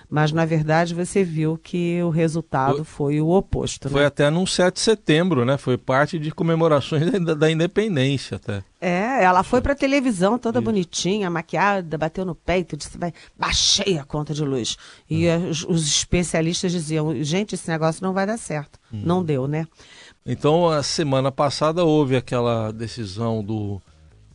mas 0.09 0.31
na 0.31 0.45
verdade 0.45 0.93
você 0.93 1.23
viu 1.23 1.59
que 1.61 2.01
o 2.03 2.09
resultado 2.09 2.83
foi, 2.83 3.15
foi 3.15 3.21
o 3.21 3.29
oposto. 3.29 3.89
Foi 3.89 4.01
né? 4.01 4.07
até 4.07 4.29
num 4.29 4.45
7 4.45 4.75
de 4.75 4.79
setembro, 4.81 5.45
né? 5.45 5.57
Foi 5.57 5.77
parte 5.77 6.19
de 6.19 6.31
comemorações 6.31 7.11
da, 7.23 7.33
da 7.33 7.51
independência 7.51 8.37
até. 8.37 8.63
É, 8.81 9.23
ela 9.23 9.43
foi 9.43 9.59
pra 9.59 9.75
televisão 9.75 10.37
toda 10.37 10.59
Isso. 10.59 10.65
bonitinha, 10.65 11.29
maquiada, 11.29 11.97
bateu 11.97 12.23
no 12.23 12.33
peito, 12.33 12.77
disse, 12.77 12.97
vai, 12.97 13.13
baixei 13.37 13.97
a 13.97 14.05
conta 14.05 14.33
de 14.33 14.43
luz. 14.43 14.77
E 15.09 15.27
hum. 15.27 15.49
os, 15.49 15.65
os, 15.65 15.85
especialistas 15.85 16.71
diziam, 16.71 17.13
gente, 17.23 17.55
esse 17.55 17.69
negócio 17.69 18.03
não 18.03 18.13
vai 18.13 18.25
dar 18.25 18.37
certo. 18.37 18.79
Hum. 18.93 19.01
Não 19.03 19.23
deu, 19.23 19.47
né? 19.47 19.67
Então, 20.25 20.69
a 20.69 20.81
semana 20.83 21.31
passada 21.31 21.83
houve 21.83 22.15
aquela 22.15 22.71
decisão 22.71 23.43
do 23.43 23.81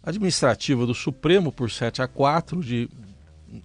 administrativa 0.03 0.85
do 0.85 0.95
Supremo 0.95 1.51
por 1.51 1.71
7 1.71 2.03
a 2.03 2.09
4 2.09 2.63
de 2.63 2.91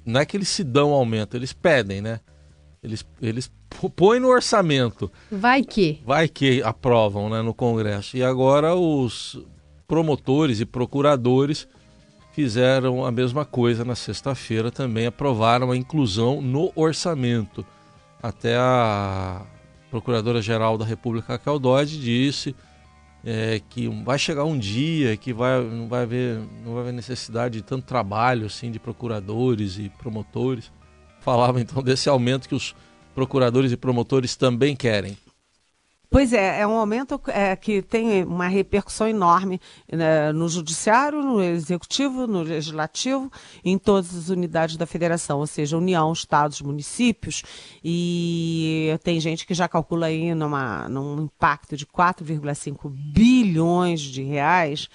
não 0.05 0.22
é 0.22 0.25
que 0.25 0.38
eles 0.38 0.50
se 0.50 0.63
dão 0.63 0.91
aumento, 0.91 1.36
eles 1.36 1.53
pedem, 1.53 2.01
né? 2.01 2.19
Eles, 2.81 3.05
eles 3.22 3.51
põem 3.96 4.19
no 4.19 4.29
orçamento. 4.29 5.12
Vai 5.31 5.63
que. 5.63 6.01
Vai 6.05 6.27
que 6.27 6.62
aprovam 6.63 7.29
né, 7.29 7.41
no 7.41 7.53
Congresso. 7.53 8.15
E 8.15 8.24
agora 8.24 8.74
os 8.74 9.39
promotores 9.88 10.60
e 10.60 10.65
procuradores 10.65 11.67
fizeram 12.31 13.05
a 13.05 13.12
mesma 13.12 13.43
coisa 13.43 13.84
na 13.84 13.96
sexta-feira, 13.96 14.72
também 14.72 15.08
aprovaram 15.08 15.72
a 15.72 15.77
inclusão 15.77 16.41
no 16.41 16.72
orçamento. 16.75 17.65
Até 18.22 18.55
a 18.58 19.46
Procuradora-Geral 19.89 20.77
da 20.77 20.86
República, 20.86 21.39
Dodge, 21.60 22.00
disse 22.00 22.55
é, 23.26 23.62
que 23.70 23.88
vai 24.04 24.18
chegar 24.18 24.46
um 24.46 24.58
dia 24.58 25.18
que 25.18 25.34
vai, 25.34 25.62
não, 25.62 25.88
vai 25.88 26.04
haver, 26.04 26.40
não 26.64 26.74
vai 26.74 26.84
haver 26.84 26.94
necessidade 26.94 27.58
de 27.58 27.62
tanto 27.64 27.86
trabalho 27.86 28.46
assim 28.46 28.72
de 28.72 28.80
procuradores 28.80 29.78
e 29.78 29.90
promotores 29.90 30.72
falava 31.22 31.62
então 31.62 31.82
desse 31.84 32.10
aumento 32.10 32.48
que 32.48 32.56
os 32.56 32.76
procuradores 33.14 33.72
e 33.72 33.78
promotores 33.78 34.36
também 34.36 34.76
querem. 34.76 35.18
Pois 36.12 36.34
é, 36.34 36.62
é 36.62 36.68
um 36.68 36.75
aumento 36.75 37.22
é, 37.28 37.56
que 37.56 37.84
tem 37.84 38.24
uma 38.24 38.48
repercussão 38.48 39.08
enorme 39.08 39.62
né, 39.92 40.32
no 40.32 40.50
judiciário, 40.50 41.22
no 41.22 41.39
executivo, 41.39 42.25
no 42.25 42.42
legislativo, 42.42 43.32
em 43.63 43.78
todas 43.78 44.16
as 44.16 44.30
unidades 44.30 44.75
da 44.75 44.88
federação, 44.88 45.38
ou 45.38 45.46
seja, 45.46 45.78
União, 45.78 46.12
estados, 46.12 46.62
municípios, 46.62 47.44
e 47.84 48.98
tem 49.04 49.20
gente 49.20 49.46
que 49.46 49.54
já 49.54 49.68
calcula 49.68 50.08
aí 50.08 50.34
numa, 50.34 50.89
num 50.89 51.25
impacto 51.25 51.78
de 51.78 51.86
4,5 51.86 52.89
bilhões 52.89 54.01
de 54.01 54.24
reais, 54.24 54.89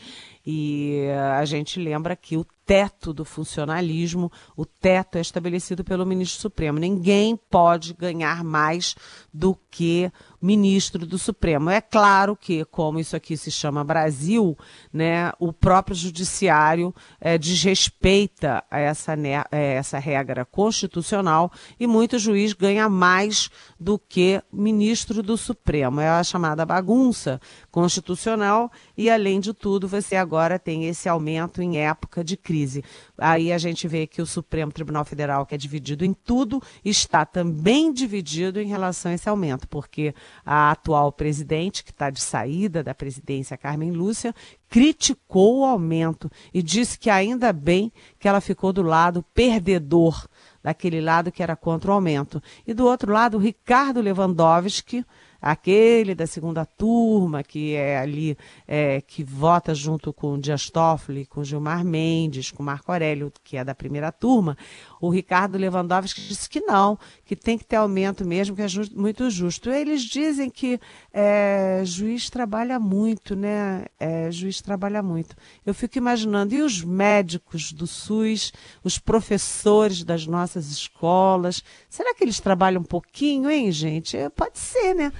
e 0.44 1.06
a 1.38 1.44
gente 1.44 1.78
lembra 1.78 2.16
que 2.16 2.36
o 2.36 2.44
teto 2.66 3.12
do 3.12 3.24
funcionalismo, 3.24 4.30
o 4.56 4.64
teto 4.64 5.18
é 5.18 5.20
estabelecido 5.20 5.84
pelo 5.84 6.06
ministro 6.06 6.40
Supremo. 6.40 6.78
Ninguém 6.78 7.36
pode 7.36 7.92
ganhar 7.92 8.42
mais 8.42 8.94
do 9.32 9.58
que 9.70 10.10
ministro 10.40 11.06
do 11.06 11.18
Supremo. 11.18 11.70
É 11.70 11.80
claro 11.80 12.36
que, 12.36 12.64
como 12.66 13.00
isso 13.00 13.16
aqui 13.16 13.36
se 13.36 13.50
chama 13.50 13.82
Brasil, 13.82 14.56
né, 14.92 15.32
o 15.38 15.52
próprio 15.52 15.96
judiciário 15.96 16.94
é, 17.18 17.38
desrespeita 17.38 18.62
essa, 18.70 19.14
é, 19.50 19.74
essa 19.74 19.98
regra 19.98 20.44
constitucional 20.44 21.50
e 21.80 21.86
muito 21.86 22.18
juiz 22.18 22.52
ganha 22.52 22.88
mais 22.88 23.50
do 23.80 23.98
que 23.98 24.42
ministro 24.52 25.22
do 25.22 25.36
Supremo. 25.36 26.00
É 26.00 26.10
a 26.10 26.22
chamada 26.22 26.66
bagunça 26.66 27.40
constitucional 27.70 28.70
e, 28.96 29.08
além 29.08 29.40
de 29.40 29.54
tudo, 29.54 29.88
você 29.88 30.14
agora 30.14 30.58
tem 30.58 30.86
esse 30.86 31.08
aumento 31.08 31.62
em 31.62 31.78
época 31.78 32.22
de 32.22 32.36
crise. 32.54 32.84
Aí 33.18 33.52
a 33.52 33.58
gente 33.58 33.88
vê 33.88 34.06
que 34.06 34.22
o 34.22 34.26
Supremo 34.26 34.70
Tribunal 34.70 35.04
Federal, 35.04 35.44
que 35.44 35.56
é 35.56 35.58
dividido 35.58 36.04
em 36.04 36.14
tudo, 36.14 36.62
está 36.84 37.24
também 37.24 37.92
dividido 37.92 38.60
em 38.60 38.68
relação 38.68 39.10
a 39.10 39.14
esse 39.16 39.28
aumento, 39.28 39.66
porque 39.66 40.14
a 40.46 40.70
atual 40.70 41.10
presidente, 41.10 41.82
que 41.82 41.90
está 41.90 42.10
de 42.10 42.20
saída 42.20 42.80
da 42.80 42.94
presidência, 42.94 43.56
Carmen 43.56 43.90
Lúcia, 43.90 44.32
criticou 44.68 45.60
o 45.60 45.64
aumento 45.64 46.30
e 46.52 46.62
disse 46.62 46.96
que 46.96 47.10
ainda 47.10 47.52
bem 47.52 47.92
que 48.20 48.28
ela 48.28 48.40
ficou 48.40 48.72
do 48.72 48.82
lado 48.82 49.24
perdedor, 49.34 50.28
daquele 50.62 51.00
lado 51.00 51.32
que 51.32 51.42
era 51.42 51.56
contra 51.56 51.90
o 51.90 51.94
aumento. 51.94 52.40
E 52.64 52.72
do 52.72 52.86
outro 52.86 53.12
lado, 53.12 53.36
o 53.36 53.40
Ricardo 53.40 54.00
Lewandowski, 54.00 55.04
aquele 55.44 56.14
da 56.14 56.26
segunda 56.26 56.64
turma, 56.64 57.42
que 57.42 57.74
é 57.74 57.98
ali, 57.98 58.34
é, 58.66 59.02
que 59.02 59.22
vota 59.22 59.74
junto 59.74 60.10
com 60.10 60.38
Dias 60.38 60.70
Toffoli, 60.70 61.26
com 61.26 61.44
Gilmar 61.44 61.84
Mendes, 61.84 62.50
com 62.50 62.62
Marco 62.62 62.90
Aurélio, 62.90 63.30
que 63.44 63.58
é 63.58 63.62
da 63.62 63.74
primeira 63.74 64.10
turma, 64.10 64.56
o 64.98 65.10
Ricardo 65.10 65.58
Lewandowski 65.58 66.22
disse 66.22 66.48
que 66.48 66.60
não, 66.60 66.98
que 67.26 67.36
tem 67.36 67.58
que 67.58 67.64
ter 67.66 67.76
aumento 67.76 68.24
mesmo, 68.24 68.56
que 68.56 68.62
é 68.62 68.68
just, 68.68 68.90
muito 68.94 69.28
justo. 69.28 69.68
Eles 69.68 70.00
dizem 70.00 70.48
que 70.48 70.80
é, 71.12 71.82
juiz 71.84 72.30
trabalha 72.30 72.78
muito, 72.78 73.36
né? 73.36 73.84
É, 74.00 74.30
juiz 74.30 74.62
trabalha 74.62 75.02
muito. 75.02 75.36
Eu 75.66 75.74
fico 75.74 75.98
imaginando, 75.98 76.54
e 76.54 76.62
os 76.62 76.82
médicos 76.82 77.70
do 77.70 77.86
SUS, 77.86 78.50
os 78.82 78.98
professores 78.98 80.02
das 80.02 80.26
nossas 80.26 80.70
escolas, 80.70 81.62
será 81.90 82.14
que 82.14 82.24
eles 82.24 82.40
trabalham 82.40 82.80
um 82.80 82.84
pouquinho, 82.84 83.50
hein, 83.50 83.70
gente? 83.70 84.16
Pode 84.34 84.58
ser, 84.58 84.94
né? 84.94 85.12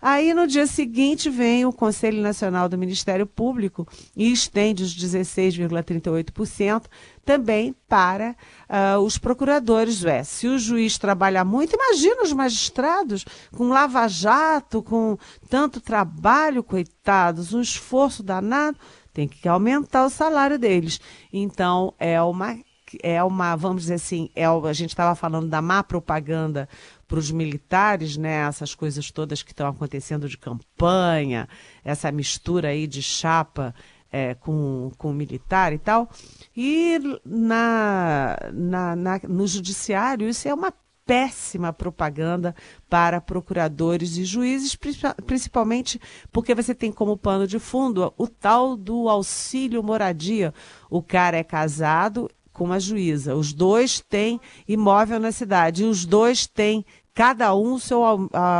Aí 0.00 0.34
no 0.34 0.46
dia 0.46 0.66
seguinte 0.66 1.30
vem 1.30 1.64
o 1.64 1.72
Conselho 1.72 2.20
Nacional 2.22 2.68
do 2.68 2.76
Ministério 2.76 3.26
Público 3.26 3.86
e 4.14 4.30
estende 4.30 4.82
os 4.82 4.94
16,38% 4.94 6.84
também 7.24 7.74
para 7.88 8.36
uh, 8.68 9.00
os 9.00 9.18
procuradores. 9.18 10.04
Ué, 10.04 10.22
se 10.22 10.46
o 10.46 10.58
juiz 10.58 10.98
trabalha 10.98 11.44
muito, 11.44 11.74
imagina 11.74 12.22
os 12.22 12.32
magistrados 12.32 13.24
com 13.56 13.68
lava-jato, 13.68 14.82
com 14.82 15.16
tanto 15.48 15.80
trabalho, 15.80 16.62
coitados, 16.62 17.54
um 17.54 17.60
esforço 17.60 18.22
danado, 18.22 18.78
tem 19.12 19.26
que 19.26 19.48
aumentar 19.48 20.04
o 20.04 20.10
salário 20.10 20.58
deles. 20.58 21.00
Então, 21.32 21.94
é 21.98 22.20
uma 22.22 22.58
é 23.02 23.22
uma, 23.22 23.56
vamos 23.56 23.82
dizer 23.82 23.94
assim, 23.94 24.30
é, 24.34 24.44
a 24.46 24.72
gente 24.72 24.90
estava 24.90 25.14
falando 25.14 25.48
da 25.48 25.60
má 25.60 25.82
propaganda 25.82 26.68
para 27.06 27.18
os 27.18 27.30
militares, 27.30 28.16
né? 28.16 28.46
Essas 28.46 28.74
coisas 28.74 29.10
todas 29.10 29.42
que 29.42 29.52
estão 29.52 29.68
acontecendo 29.68 30.28
de 30.28 30.36
campanha, 30.36 31.48
essa 31.84 32.10
mistura 32.10 32.68
aí 32.68 32.86
de 32.86 33.02
chapa 33.02 33.74
é, 34.10 34.34
com, 34.34 34.90
com 34.96 35.12
militar 35.12 35.72
e 35.72 35.78
tal. 35.78 36.08
E 36.56 36.98
na, 37.24 38.36
na, 38.52 38.96
na, 38.96 39.20
no 39.28 39.46
judiciário 39.46 40.28
isso 40.28 40.48
é 40.48 40.54
uma 40.54 40.72
péssima 41.06 41.72
propaganda 41.72 42.54
para 42.90 43.20
procuradores 43.20 44.16
e 44.16 44.24
juízes, 44.24 44.76
principalmente 45.24 46.00
porque 46.32 46.52
você 46.52 46.74
tem 46.74 46.90
como 46.90 47.16
pano 47.16 47.46
de 47.46 47.60
fundo 47.60 48.12
o 48.18 48.26
tal 48.26 48.76
do 48.76 49.08
auxílio 49.08 49.84
moradia. 49.84 50.52
O 50.90 51.00
cara 51.00 51.36
é 51.36 51.44
casado 51.44 52.28
com 52.56 52.64
uma 52.64 52.80
juíza. 52.80 53.34
Os 53.34 53.52
dois 53.52 54.00
têm 54.00 54.40
imóvel 54.66 55.20
na 55.20 55.30
cidade 55.30 55.82
e 55.82 55.86
os 55.86 56.06
dois 56.06 56.46
têm 56.46 56.84
cada 57.14 57.54
um 57.54 57.78
seu 57.78 58.02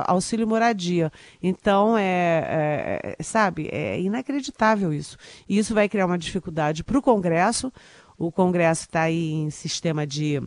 auxílio 0.07 0.47
moradia. 0.47 1.11
Então, 1.43 1.97
é, 1.97 3.17
é, 3.19 3.23
sabe, 3.23 3.69
é 3.73 4.01
inacreditável 4.01 4.93
isso. 4.93 5.17
E 5.49 5.59
isso 5.59 5.75
vai 5.75 5.89
criar 5.89 6.07
uma 6.07 6.19
dificuldade 6.19 6.85
para 6.85 6.99
o 6.99 7.03
Congresso. 7.03 7.73
O 8.19 8.31
Congresso 8.31 8.85
está 8.85 9.03
aí 9.03 9.33
em 9.33 9.51
sistema 9.51 10.07
de 10.07 10.43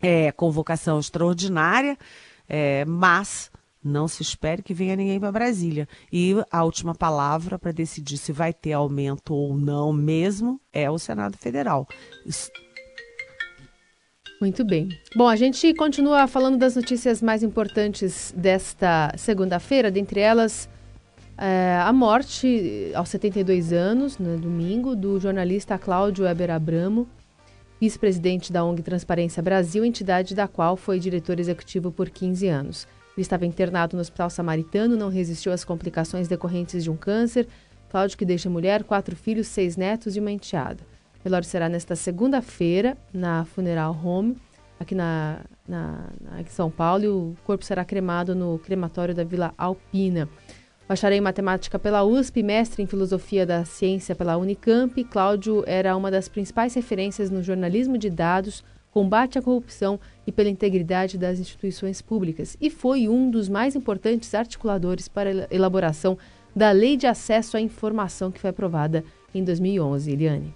é, 0.00 0.32
convocação 0.32 0.98
extraordinária, 0.98 1.98
é, 2.48 2.84
mas 2.84 3.50
não 3.82 4.06
se 4.06 4.22
espere 4.22 4.62
que 4.62 4.74
venha 4.74 4.96
ninguém 4.96 5.18
para 5.18 5.32
Brasília. 5.32 5.88
E 6.12 6.34
a 6.50 6.64
última 6.64 6.94
palavra 6.94 7.58
para 7.58 7.72
decidir 7.72 8.18
se 8.18 8.32
vai 8.32 8.52
ter 8.52 8.72
aumento 8.72 9.34
ou 9.34 9.56
não 9.56 9.92
mesmo 9.92 10.60
é 10.72 10.90
o 10.90 10.98
Senado 10.98 11.36
Federal. 11.38 11.86
Muito 14.40 14.64
bem. 14.64 14.88
Bom, 15.14 15.28
a 15.28 15.36
gente 15.36 15.74
continua 15.74 16.26
falando 16.26 16.56
das 16.56 16.74
notícias 16.74 17.20
mais 17.20 17.42
importantes 17.42 18.32
desta 18.36 19.12
segunda-feira, 19.16 19.90
dentre 19.90 20.20
elas 20.20 20.68
é, 21.36 21.78
a 21.82 21.92
morte 21.92 22.90
aos 22.94 23.08
72 23.08 23.72
anos, 23.72 24.18
no 24.18 24.30
né, 24.30 24.36
domingo, 24.36 24.94
do 24.94 25.18
jornalista 25.18 25.78
Cláudio 25.78 26.24
Weber 26.24 26.50
Abramo, 26.50 27.08
vice-presidente 27.80 28.52
da 28.52 28.62
ONG 28.62 28.82
Transparência 28.82 29.42
Brasil, 29.42 29.82
entidade 29.84 30.34
da 30.34 30.46
qual 30.46 30.76
foi 30.76 30.98
diretor 30.98 31.40
executivo 31.40 31.90
por 31.90 32.10
15 32.10 32.46
anos. 32.48 32.86
Ele 33.16 33.22
estava 33.22 33.46
internado 33.46 33.96
no 33.96 34.00
Hospital 34.00 34.30
Samaritano, 34.30 34.96
não 34.96 35.08
resistiu 35.08 35.52
às 35.52 35.64
complicações 35.64 36.28
decorrentes 36.28 36.82
de 36.84 36.90
um 36.90 36.96
câncer. 36.96 37.46
Cláudio, 37.90 38.16
que 38.16 38.24
deixa 38.24 38.48
mulher, 38.48 38.84
quatro 38.84 39.16
filhos, 39.16 39.48
seis 39.48 39.76
netos 39.76 40.16
e 40.16 40.20
uma 40.20 40.30
enteada. 40.30 40.82
O 41.20 41.24
velório 41.24 41.46
será 41.46 41.68
nesta 41.68 41.96
segunda-feira, 41.96 42.96
na 43.12 43.44
Funeral 43.44 43.98
Home, 44.02 44.36
aqui 44.78 44.94
na, 44.94 45.40
na, 45.68 46.08
na, 46.20 46.40
em 46.40 46.46
São 46.46 46.70
Paulo, 46.70 47.04
e 47.04 47.08
o 47.08 47.36
corpo 47.44 47.64
será 47.64 47.84
cremado 47.84 48.34
no 48.34 48.58
crematório 48.58 49.14
da 49.14 49.24
Vila 49.24 49.52
Alpina. 49.58 50.28
Bacharel 50.88 51.18
em 51.18 51.20
matemática 51.20 51.78
pela 51.78 52.02
USP, 52.02 52.42
mestre 52.42 52.82
em 52.82 52.86
filosofia 52.86 53.44
da 53.44 53.64
ciência 53.64 54.14
pela 54.14 54.36
Unicamp, 54.36 55.04
Cláudio 55.04 55.62
era 55.66 55.96
uma 55.96 56.10
das 56.10 56.28
principais 56.28 56.74
referências 56.74 57.30
no 57.30 57.42
jornalismo 57.42 57.98
de 57.98 58.08
dados, 58.08 58.64
combate 58.90 59.38
à 59.38 59.42
corrupção 59.42 60.00
e 60.30 60.32
pela 60.32 60.48
integridade 60.48 61.18
das 61.18 61.40
instituições 61.40 62.00
públicas, 62.00 62.56
e 62.60 62.70
foi 62.70 63.08
um 63.08 63.28
dos 63.28 63.48
mais 63.48 63.74
importantes 63.74 64.32
articuladores 64.32 65.08
para 65.08 65.30
a 65.30 65.46
elaboração 65.50 66.16
da 66.54 66.70
Lei 66.70 66.96
de 66.96 67.08
Acesso 67.08 67.56
à 67.56 67.60
Informação 67.60 68.30
que 68.30 68.38
foi 68.38 68.50
aprovada 68.50 69.04
em 69.34 69.42
2011. 69.42 70.12
Eliane. 70.12 70.54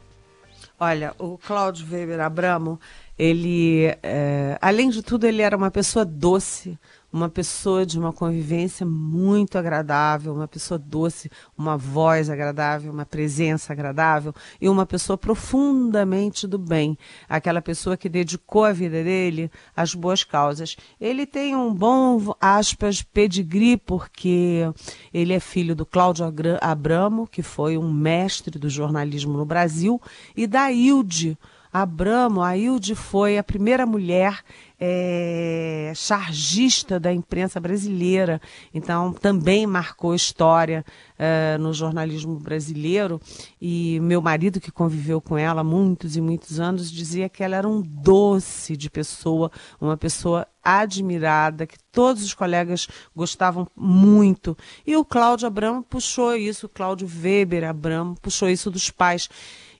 Olha, 0.78 1.12
o 1.18 1.36
Cláudio 1.38 1.86
Weber 1.90 2.20
Abramo, 2.20 2.78
ele, 3.18 3.86
é, 4.00 4.56
além 4.60 4.90
de 4.90 5.02
tudo, 5.02 5.26
ele 5.26 5.42
era 5.42 5.56
uma 5.56 5.72
pessoa 5.72 6.04
doce, 6.04 6.78
uma 7.14 7.28
pessoa 7.28 7.86
de 7.86 7.96
uma 7.96 8.12
convivência 8.12 8.84
muito 8.84 9.56
agradável, 9.56 10.34
uma 10.34 10.48
pessoa 10.48 10.76
doce, 10.76 11.30
uma 11.56 11.76
voz 11.76 12.28
agradável, 12.28 12.92
uma 12.92 13.06
presença 13.06 13.72
agradável 13.72 14.34
e 14.60 14.68
uma 14.68 14.84
pessoa 14.84 15.16
profundamente 15.16 16.44
do 16.44 16.58
bem, 16.58 16.98
aquela 17.28 17.62
pessoa 17.62 17.96
que 17.96 18.08
dedicou 18.08 18.64
a 18.64 18.72
vida 18.72 19.04
dele 19.04 19.48
às 19.76 19.94
boas 19.94 20.24
causas. 20.24 20.74
Ele 21.00 21.24
tem 21.24 21.54
um 21.54 21.72
bom, 21.72 22.34
aspas, 22.40 23.00
pedigree, 23.00 23.76
porque 23.76 24.68
ele 25.12 25.34
é 25.34 25.38
filho 25.38 25.76
do 25.76 25.86
Cláudio 25.86 26.26
Abramo, 26.60 27.28
que 27.28 27.42
foi 27.42 27.78
um 27.78 27.92
mestre 27.92 28.58
do 28.58 28.68
jornalismo 28.68 29.38
no 29.38 29.46
Brasil, 29.46 30.02
e 30.36 30.48
da 30.48 30.72
Hilde, 30.72 31.38
Abramo, 31.74 32.40
a 32.40 32.56
Hilde 32.56 32.94
foi 32.94 33.36
a 33.36 33.42
primeira 33.42 33.84
mulher 33.84 34.44
é, 34.78 35.92
chargista 35.96 37.00
da 37.00 37.12
imprensa 37.12 37.58
brasileira, 37.58 38.40
então 38.72 39.12
também 39.12 39.66
marcou 39.66 40.14
história 40.14 40.84
é, 41.18 41.58
no 41.58 41.72
jornalismo 41.72 42.38
brasileiro. 42.38 43.20
E 43.60 43.98
meu 44.00 44.22
marido, 44.22 44.60
que 44.60 44.70
conviveu 44.70 45.20
com 45.20 45.36
ela 45.36 45.64
muitos 45.64 46.16
e 46.16 46.20
muitos 46.20 46.60
anos, 46.60 46.92
dizia 46.92 47.28
que 47.28 47.42
ela 47.42 47.56
era 47.56 47.66
um 47.66 47.82
doce 47.82 48.76
de 48.76 48.88
pessoa, 48.88 49.50
uma 49.80 49.96
pessoa 49.96 50.46
admirada, 50.62 51.66
que 51.66 51.76
todos 51.90 52.22
os 52.22 52.34
colegas 52.34 52.86
gostavam 53.16 53.66
muito. 53.74 54.56
E 54.86 54.96
o 54.96 55.04
Cláudio 55.04 55.48
Abramo 55.48 55.82
puxou 55.82 56.36
isso, 56.36 56.66
o 56.66 56.68
Cláudio 56.68 57.10
Weber 57.20 57.68
Abramo 57.68 58.14
puxou 58.22 58.48
isso 58.48 58.70
dos 58.70 58.90
pais 58.90 59.28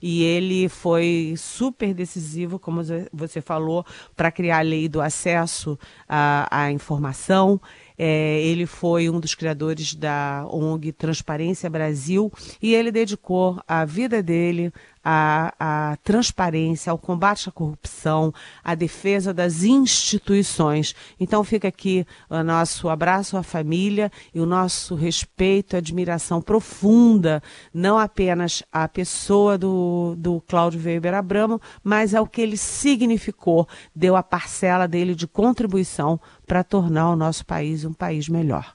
e 0.07 0.23
ele 0.23 0.69
foi 0.69 1.33
super 1.35 1.95
decisivo, 1.95 2.59
como 2.59 2.83
você 3.11 3.41
falou, 3.41 3.87
para 4.15 4.31
criar 4.31 4.59
a 4.59 4.61
lei 4.61 4.87
do 4.87 5.01
acesso 5.01 5.79
à, 6.07 6.47
à 6.51 6.71
informação. 6.71 7.59
É, 7.97 8.39
ele 8.43 8.67
foi 8.67 9.09
um 9.09 9.19
dos 9.19 9.35
criadores 9.35 9.95
da 9.95 10.47
ONG 10.51 10.93
Transparência 10.93 11.71
Brasil 11.71 12.31
e 12.61 12.75
ele 12.75 12.93
dedicou 12.93 13.59
a 13.67 13.87
vida 13.87 14.23
dele 14.23 14.71
à, 15.05 15.99
transparência, 16.03 16.91
ao 16.91 16.99
combate 16.99 17.49
à 17.49 17.53
corrupção, 17.53 18.33
à 18.63 18.75
defesa 18.75 19.35
das 19.35 19.63
instituições. 19.63 20.95
Então 21.21 21.45
fica 21.45 21.69
aqui 21.69 22.07
o 22.31 22.43
nosso 22.43 22.89
abraço 22.89 23.37
à 23.37 23.43
família 23.43 24.11
e 24.35 24.41
o 24.41 24.47
nosso 24.47 24.95
respeito 24.95 25.75
e 25.75 25.77
admiração 25.77 26.41
profunda, 26.41 27.43
não 27.73 27.99
apenas 27.99 28.63
à 28.73 28.89
pessoa 28.89 29.59
do, 29.59 30.15
do 30.17 30.41
Cláudio 30.41 30.81
Weber 30.83 31.15
Abramo, 31.15 31.61
mas 31.83 32.15
ao 32.15 32.27
que 32.27 32.41
ele 32.41 32.57
significou, 32.57 33.69
deu 33.95 34.17
a 34.17 34.23
parcela 34.23 34.89
dele 34.89 35.15
de 35.15 35.27
contribuição 35.27 36.19
para 36.47 36.65
tornar 36.65 37.11
o 37.11 37.17
nosso 37.17 37.45
país 37.45 37.85
um 37.85 37.93
país 37.93 38.29
melhor. 38.29 38.75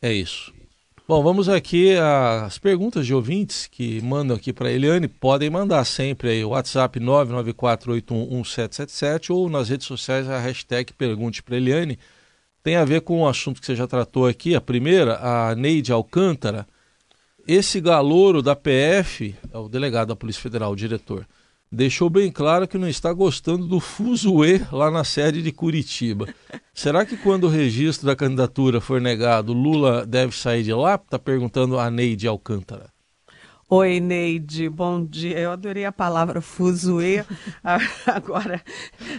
É 0.00 0.12
isso. 0.12 0.57
Bom, 1.08 1.20
vamos 1.22 1.48
aqui 1.48 1.96
às 1.96 2.58
perguntas 2.58 3.06
de 3.06 3.14
ouvintes 3.14 3.66
que 3.66 3.98
mandam 4.02 4.36
aqui 4.36 4.52
para 4.52 4.68
a 4.68 4.72
Eliane. 4.72 5.08
Podem 5.08 5.48
mandar 5.48 5.82
sempre 5.86 6.28
aí 6.28 6.44
o 6.44 6.50
WhatsApp 6.50 7.00
994811777 7.00 9.30
ou 9.30 9.48
nas 9.48 9.70
redes 9.70 9.86
sociais 9.86 10.28
a 10.28 10.38
hashtag 10.38 10.92
Pergunte 10.92 11.42
para 11.42 11.56
Eliane. 11.56 11.98
Tem 12.62 12.76
a 12.76 12.84
ver 12.84 13.00
com 13.00 13.22
o 13.22 13.26
assunto 13.26 13.58
que 13.58 13.66
você 13.66 13.74
já 13.74 13.86
tratou 13.86 14.26
aqui. 14.26 14.54
A 14.54 14.60
primeira, 14.60 15.18
a 15.18 15.54
Neide 15.54 15.92
Alcântara. 15.92 16.68
Esse 17.46 17.80
galouro 17.80 18.42
da 18.42 18.54
PF, 18.54 19.34
é 19.50 19.56
o 19.56 19.66
delegado 19.66 20.08
da 20.08 20.16
Polícia 20.16 20.42
Federal, 20.42 20.72
o 20.72 20.76
diretor, 20.76 21.26
deixou 21.70 22.08
bem 22.08 22.30
claro 22.30 22.66
que 22.66 22.78
não 22.78 22.88
está 22.88 23.12
gostando 23.12 23.66
do 23.66 23.80
fuzuê 23.80 24.60
lá 24.72 24.90
na 24.90 25.04
sede 25.04 25.42
de 25.42 25.52
Curitiba. 25.52 26.26
Será 26.74 27.04
que 27.04 27.16
quando 27.16 27.44
o 27.44 27.50
registro 27.50 28.06
da 28.06 28.16
candidatura 28.16 28.80
for 28.80 29.00
negado, 29.00 29.52
Lula 29.52 30.06
deve 30.06 30.34
sair 30.36 30.62
de 30.62 30.72
lá? 30.72 30.94
Está 30.94 31.18
perguntando 31.18 31.78
a 31.78 31.90
Neide 31.90 32.26
Alcântara. 32.26 32.90
Oi, 33.70 34.00
Neide, 34.00 34.66
bom 34.68 35.04
dia. 35.04 35.38
Eu 35.38 35.52
adorei 35.52 35.84
a 35.84 35.92
palavra 35.92 36.40
fuzuê. 36.40 37.22
Agora, 38.06 38.62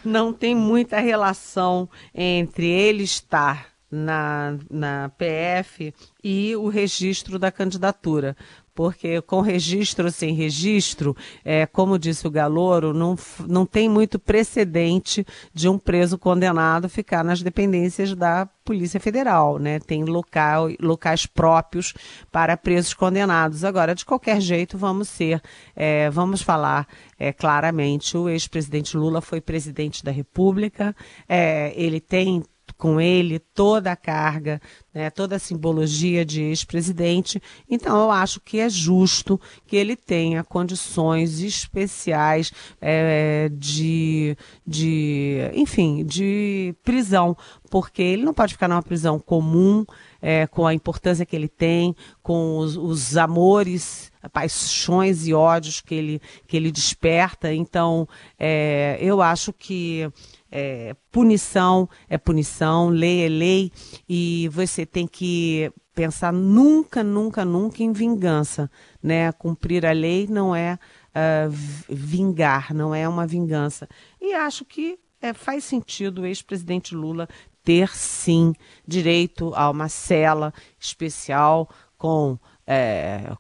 não 0.04 0.34
tem 0.34 0.56
muita 0.56 1.00
relação 1.00 1.88
entre 2.16 2.66
ele 2.66 3.04
estar 3.04 3.68
na, 3.92 4.58
na 4.70 5.10
PF 5.10 5.94
e 6.24 6.56
o 6.56 6.68
registro 6.68 7.38
da 7.38 7.52
candidatura 7.52 8.36
porque 8.80 9.22
com 9.22 9.42
registro 9.42 10.10
sem 10.10 10.34
registro, 10.34 11.14
é, 11.44 11.66
como 11.66 12.00
disse 12.00 12.26
o 12.26 12.32
Galouro, 12.32 12.94
não, 12.94 13.18
não 13.46 13.66
tem 13.66 13.90
muito 13.90 14.18
precedente 14.18 15.26
de 15.54 15.68
um 15.68 15.78
preso 15.78 16.18
condenado 16.18 16.88
ficar 16.88 17.22
nas 17.22 17.44
dependências 17.44 18.16
da 18.16 18.46
Polícia 18.64 18.98
Federal, 18.98 19.60
né? 19.60 19.82
Tem 19.82 20.06
local, 20.06 20.70
locais 20.80 21.26
próprios 21.26 21.94
para 22.32 22.56
presos 22.56 22.94
condenados. 22.94 23.66
Agora, 23.66 23.94
de 23.94 24.06
qualquer 24.06 24.40
jeito, 24.40 24.78
vamos 24.78 25.10
ser, 25.10 25.42
é, 25.76 26.10
vamos 26.10 26.42
falar 26.42 26.88
é, 27.20 27.34
claramente, 27.34 28.16
o 28.16 28.30
ex-presidente 28.30 28.96
Lula 28.96 29.20
foi 29.20 29.42
presidente 29.42 30.06
da 30.06 30.12
República, 30.12 30.96
é, 31.28 31.74
ele 31.76 32.00
tem 32.00 32.46
com 32.78 33.00
ele 33.00 33.40
toda 33.40 33.92
a 33.92 33.96
carga, 33.96 34.62
né, 34.94 35.10
toda 35.10 35.36
a 35.36 35.40
simbologia 35.40 36.26
de 36.26 36.42
ex-presidente. 36.42 37.42
Então, 37.70 37.98
eu 38.00 38.12
acho 38.12 38.40
que 38.40 38.60
é 38.60 38.70
justo 38.70 39.40
que 39.66 39.76
ele 39.76 39.96
tenha 39.96 40.44
condições 40.44 41.40
especiais 41.42 42.52
é, 42.82 43.50
de, 43.52 44.36
de, 44.66 45.38
enfim, 45.54 46.06
de 46.06 46.76
prisão, 46.84 47.36
porque 47.70 48.02
ele 48.02 48.24
não 48.24 48.34
pode 48.34 48.54
ficar 48.54 48.68
numa 48.68 48.84
prisão 48.84 49.20
comum, 49.20 49.86
é, 50.22 50.48
com 50.48 50.66
a 50.68 50.74
importância 50.74 51.26
que 51.26 51.36
ele 51.36 51.48
tem, 51.48 51.96
com 52.22 52.58
os, 52.58 52.76
os 52.76 53.16
amores 53.18 54.12
paixões 54.34 55.26
e 55.28 55.34
ódios 55.34 55.80
que 55.80 55.96
ele, 55.96 56.22
que 56.46 56.58
ele 56.58 56.72
desperta. 56.72 57.54
Então, 57.54 58.08
é, 58.38 58.98
eu 59.00 59.22
acho 59.22 59.54
que 59.54 60.12
é, 60.52 60.96
punição 61.12 61.90
é 62.08 62.18
punição, 62.18 62.90
lei 62.90 63.26
é 63.26 63.30
lei, 63.30 63.72
e 64.08 64.50
você 64.52 64.86
tem 64.86 65.08
que 65.08 65.72
pensar 65.94 66.32
nunca, 66.32 67.04
nunca, 67.04 67.44
nunca 67.44 67.84
em 67.84 67.92
vingança. 67.92 68.70
Né? 69.02 69.32
Cumprir 69.34 69.86
a 69.86 69.92
lei 69.92 70.28
não 70.30 70.56
é 70.56 70.80
uh, 71.10 71.52
vingar, 71.90 72.74
não 72.74 72.94
é 72.96 73.08
uma 73.08 73.28
vingança. 73.28 73.88
E 74.22 74.34
acho 74.34 74.64
que 74.66 75.00
é, 75.22 75.34
faz 75.34 75.64
sentido 75.64 76.22
o 76.22 76.26
ex-presidente 76.26 76.96
Lula 76.96 77.28
ter, 77.64 77.90
sim, 77.90 78.54
direito 78.88 79.54
a 79.56 79.70
uma 79.70 79.90
cela 79.90 80.54
especial 80.80 81.70
com 81.98 82.40
é, 82.72 83.32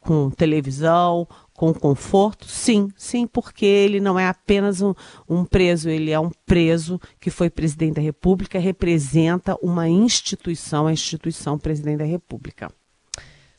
com 0.00 0.28
televisão, 0.28 1.26
com 1.58 1.74
conforto? 1.74 2.46
Sim, 2.46 2.88
sim, 2.96 3.26
porque 3.26 3.66
ele 3.66 3.98
não 3.98 4.16
é 4.16 4.28
apenas 4.28 4.80
um, 4.80 4.94
um, 5.28 5.44
preso, 5.44 5.90
ele 5.90 6.12
é 6.12 6.20
um 6.20 6.30
preso 6.46 7.00
que 7.18 7.30
foi 7.30 7.50
presidente 7.50 7.96
da 7.96 8.00
República, 8.00 8.60
representa 8.60 9.56
uma 9.60 9.88
instituição, 9.88 10.86
a 10.86 10.92
instituição 10.92 11.58
presidente 11.58 11.98
da 11.98 12.04
República. 12.04 12.70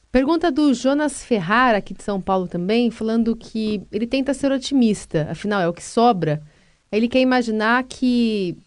Pergunta 0.10 0.50
do 0.50 0.74
Jonas 0.74 1.22
Ferrara, 1.22 1.80
aqui 1.80 1.94
de 1.94 2.02
São 2.02 2.22
Paulo 2.22 2.48
também, 2.48 2.90
falando 2.90 3.36
que 3.36 3.82
ele 3.92 4.08
tenta 4.08 4.34
ser 4.34 4.50
otimista, 4.50 5.28
afinal 5.30 5.62
é 5.62 5.68
o 5.68 5.74
que 5.74 5.84
sobra. 5.84 6.42
Ele 6.90 7.10
quer 7.10 7.20
imaginar 7.20 7.84
que 7.84 8.58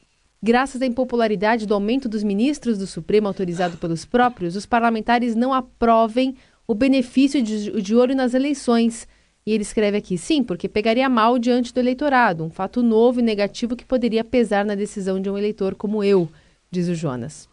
Graças 0.44 0.82
à 0.82 0.86
impopularidade 0.86 1.66
do 1.66 1.74
aumento 1.74 2.08
dos 2.08 2.24
ministros 2.24 2.76
do 2.76 2.84
Supremo 2.84 3.28
autorizado 3.28 3.76
pelos 3.76 4.04
próprios, 4.04 4.56
os 4.56 4.66
parlamentares 4.66 5.36
não 5.36 5.54
aprovem 5.54 6.34
o 6.66 6.74
benefício 6.74 7.40
de, 7.40 7.80
de 7.80 7.94
olho 7.94 8.16
nas 8.16 8.34
eleições. 8.34 9.06
E 9.44 9.52
ele 9.52 9.62
escreve 9.62 9.96
aqui: 9.96 10.16
sim, 10.16 10.42
porque 10.42 10.68
pegaria 10.68 11.08
mal 11.08 11.38
diante 11.38 11.72
do 11.74 11.80
eleitorado, 11.80 12.44
um 12.44 12.50
fato 12.50 12.82
novo 12.82 13.20
e 13.20 13.22
negativo 13.22 13.76
que 13.76 13.84
poderia 13.84 14.24
pesar 14.24 14.64
na 14.64 14.74
decisão 14.74 15.20
de 15.20 15.28
um 15.28 15.36
eleitor 15.36 15.74
como 15.74 16.02
eu, 16.02 16.28
diz 16.70 16.88
o 16.88 16.94
Jonas. 16.94 17.50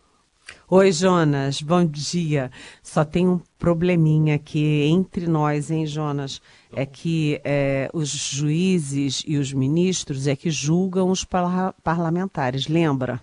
Oi, 0.67 0.91
Jonas, 0.91 1.61
bom 1.61 1.85
dia. 1.85 2.51
Só 2.81 3.03
tem 3.05 3.27
um 3.27 3.39
probleminha 3.57 4.35
aqui 4.35 4.83
entre 4.83 5.27
nós, 5.27 5.69
hein, 5.69 5.85
Jonas? 5.85 6.41
É 6.73 6.85
que 6.85 7.39
é, 7.43 7.89
os 7.93 8.09
juízes 8.09 9.23
e 9.27 9.37
os 9.37 9.53
ministros 9.53 10.27
é 10.27 10.35
que 10.35 10.49
julgam 10.49 11.09
os 11.09 11.25
parlamentares, 11.83 12.67
lembra? 12.67 13.21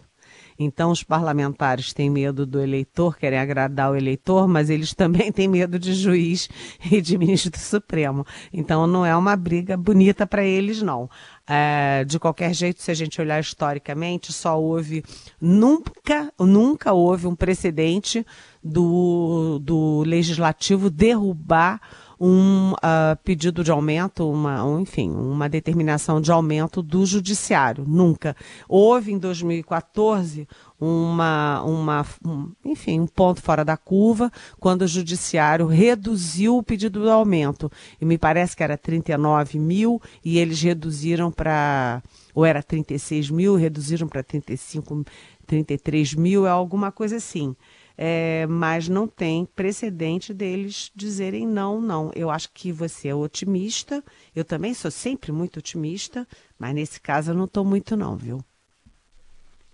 Então, 0.58 0.90
os 0.90 1.02
parlamentares 1.02 1.92
têm 1.92 2.08
medo 2.08 2.46
do 2.46 2.60
eleitor, 2.60 3.16
querem 3.16 3.38
agradar 3.38 3.90
o 3.90 3.96
eleitor, 3.96 4.48
mas 4.48 4.70
eles 4.70 4.94
também 4.94 5.30
têm 5.32 5.48
medo 5.48 5.78
de 5.78 5.94
juiz 5.94 6.48
e 6.90 7.00
de 7.00 7.18
ministro 7.18 7.50
do 7.50 7.58
Supremo. 7.58 8.26
Então, 8.52 8.86
não 8.86 9.04
é 9.04 9.16
uma 9.16 9.36
briga 9.36 9.76
bonita 9.76 10.26
para 10.26 10.44
eles, 10.44 10.82
não. 10.82 11.08
É, 11.46 12.04
de 12.04 12.18
qualquer 12.18 12.52
jeito, 12.52 12.82
se 12.82 12.90
a 12.90 12.94
gente 12.94 13.20
olhar 13.20 13.38
historicamente, 13.38 14.32
só 14.32 14.60
houve, 14.60 15.04
nunca, 15.40 16.32
nunca 16.38 16.92
houve 16.92 17.26
um 17.26 17.36
precedente 17.36 18.26
do, 18.62 19.60
do 19.60 20.02
legislativo 20.04 20.90
derrubar 20.90 21.80
um 22.18 22.72
uh, 22.72 23.16
pedido 23.22 23.62
de 23.62 23.70
aumento, 23.70 24.30
uma, 24.30 24.64
um, 24.64 24.80
enfim, 24.80 25.10
uma 25.10 25.48
determinação 25.48 26.20
de 26.20 26.32
aumento 26.32 26.82
do 26.82 27.04
judiciário. 27.04 27.84
Nunca. 27.86 28.34
Houve 28.68 29.12
em 29.12 29.18
2014 29.18 30.48
uma, 30.80 31.62
uma 31.62 32.06
um, 32.24 32.52
enfim, 32.64 33.00
um 33.00 33.06
ponto 33.06 33.42
fora 33.42 33.64
da 33.64 33.76
curva, 33.76 34.30
quando 34.58 34.82
o 34.82 34.88
judiciário 34.88 35.66
reduziu 35.66 36.56
o 36.56 36.62
pedido 36.62 37.02
de 37.02 37.10
aumento. 37.10 37.70
E 38.00 38.04
me 38.04 38.16
parece 38.16 38.56
que 38.56 38.62
era 38.62 38.78
39 38.78 39.58
mil 39.58 40.00
e 40.24 40.38
eles 40.38 40.60
reduziram 40.62 41.30
para, 41.30 42.02
ou 42.34 42.44
era 42.44 42.62
36 42.62 43.30
mil, 43.30 43.56
reduziram 43.56 44.08
para 44.08 44.22
35, 44.22 45.04
33 45.46 46.14
mil, 46.14 46.46
é 46.46 46.50
alguma 46.50 46.90
coisa 46.90 47.16
assim 47.16 47.54
é, 47.96 48.46
mas 48.46 48.88
não 48.88 49.08
tem 49.08 49.46
precedente 49.46 50.34
deles 50.34 50.90
dizerem 50.94 51.46
não, 51.46 51.80
não. 51.80 52.10
Eu 52.14 52.30
acho 52.30 52.50
que 52.52 52.70
você 52.70 53.08
é 53.08 53.14
otimista, 53.14 54.02
eu 54.34 54.44
também 54.44 54.74
sou 54.74 54.90
sempre 54.90 55.32
muito 55.32 55.58
otimista, 55.58 56.26
mas 56.58 56.74
nesse 56.74 57.00
caso 57.00 57.30
eu 57.30 57.34
não 57.34 57.44
estou 57.44 57.64
muito 57.64 57.96
não, 57.96 58.16
viu? 58.16 58.44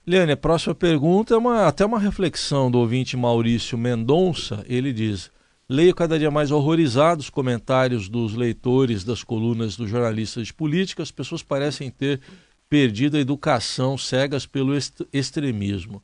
Liane, 0.06 0.32
a 0.32 0.36
próxima 0.36 0.74
pergunta 0.74 1.34
é 1.34 1.36
uma, 1.36 1.66
até 1.66 1.84
uma 1.84 1.98
reflexão 1.98 2.70
do 2.70 2.78
ouvinte 2.78 3.16
Maurício 3.16 3.78
Mendonça. 3.78 4.64
Ele 4.68 4.92
diz: 4.92 5.30
Leio 5.68 5.94
cada 5.94 6.18
dia 6.18 6.30
mais 6.30 6.50
horrorizados 6.50 7.30
comentários 7.30 8.08
dos 8.08 8.34
leitores 8.34 9.04
das 9.04 9.22
colunas 9.22 9.76
dos 9.76 9.88
jornalistas 9.88 10.48
de 10.48 10.54
política. 10.54 11.04
As 11.04 11.12
pessoas 11.12 11.42
parecem 11.42 11.88
ter 11.88 12.20
perdido 12.68 13.16
a 13.16 13.20
educação, 13.20 13.96
cegas 13.96 14.44
pelo 14.44 14.72
extremismo. 15.12 16.02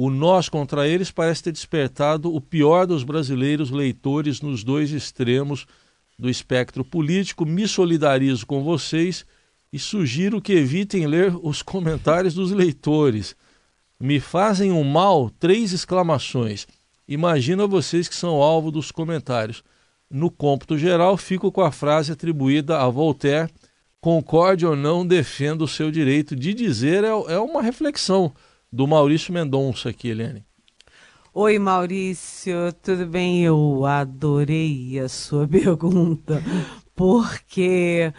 O 0.00 0.10
nós 0.10 0.48
contra 0.48 0.86
eles 0.86 1.10
parece 1.10 1.42
ter 1.42 1.50
despertado 1.50 2.32
o 2.32 2.40
pior 2.40 2.86
dos 2.86 3.02
brasileiros 3.02 3.72
leitores 3.72 4.40
nos 4.40 4.62
dois 4.62 4.92
extremos 4.92 5.66
do 6.16 6.30
espectro 6.30 6.84
político. 6.84 7.44
Me 7.44 7.66
solidarizo 7.66 8.46
com 8.46 8.62
vocês 8.62 9.26
e 9.72 9.78
sugiro 9.80 10.40
que 10.40 10.52
evitem 10.52 11.04
ler 11.04 11.34
os 11.42 11.62
comentários 11.62 12.32
dos 12.32 12.52
leitores. 12.52 13.34
Me 13.98 14.20
fazem 14.20 14.70
um 14.70 14.84
mal, 14.84 15.30
três 15.30 15.72
exclamações. 15.72 16.68
Imagina 17.08 17.66
vocês 17.66 18.06
que 18.06 18.14
são 18.14 18.40
alvo 18.40 18.70
dos 18.70 18.92
comentários. 18.92 19.64
No 20.08 20.30
cômputo 20.30 20.78
geral, 20.78 21.16
fico 21.16 21.50
com 21.50 21.62
a 21.62 21.72
frase 21.72 22.12
atribuída 22.12 22.80
a 22.80 22.88
Voltaire: 22.88 23.50
concorde 24.00 24.64
ou 24.64 24.76
não, 24.76 25.04
defenda 25.04 25.64
o 25.64 25.68
seu 25.68 25.90
direito 25.90 26.36
de 26.36 26.54
dizer. 26.54 27.02
É, 27.02 27.08
é 27.08 27.38
uma 27.40 27.60
reflexão 27.60 28.32
do 28.72 28.86
Maurício 28.86 29.32
Mendonça 29.32 29.88
aqui, 29.88 30.08
Helene. 30.08 30.44
Oi, 31.34 31.58
Maurício, 31.58 32.72
tudo 32.82 33.06
bem? 33.06 33.44
Eu 33.44 33.84
adorei 33.86 34.98
a 34.98 35.08
sua 35.08 35.46
pergunta, 35.48 36.42
porque 36.94 38.12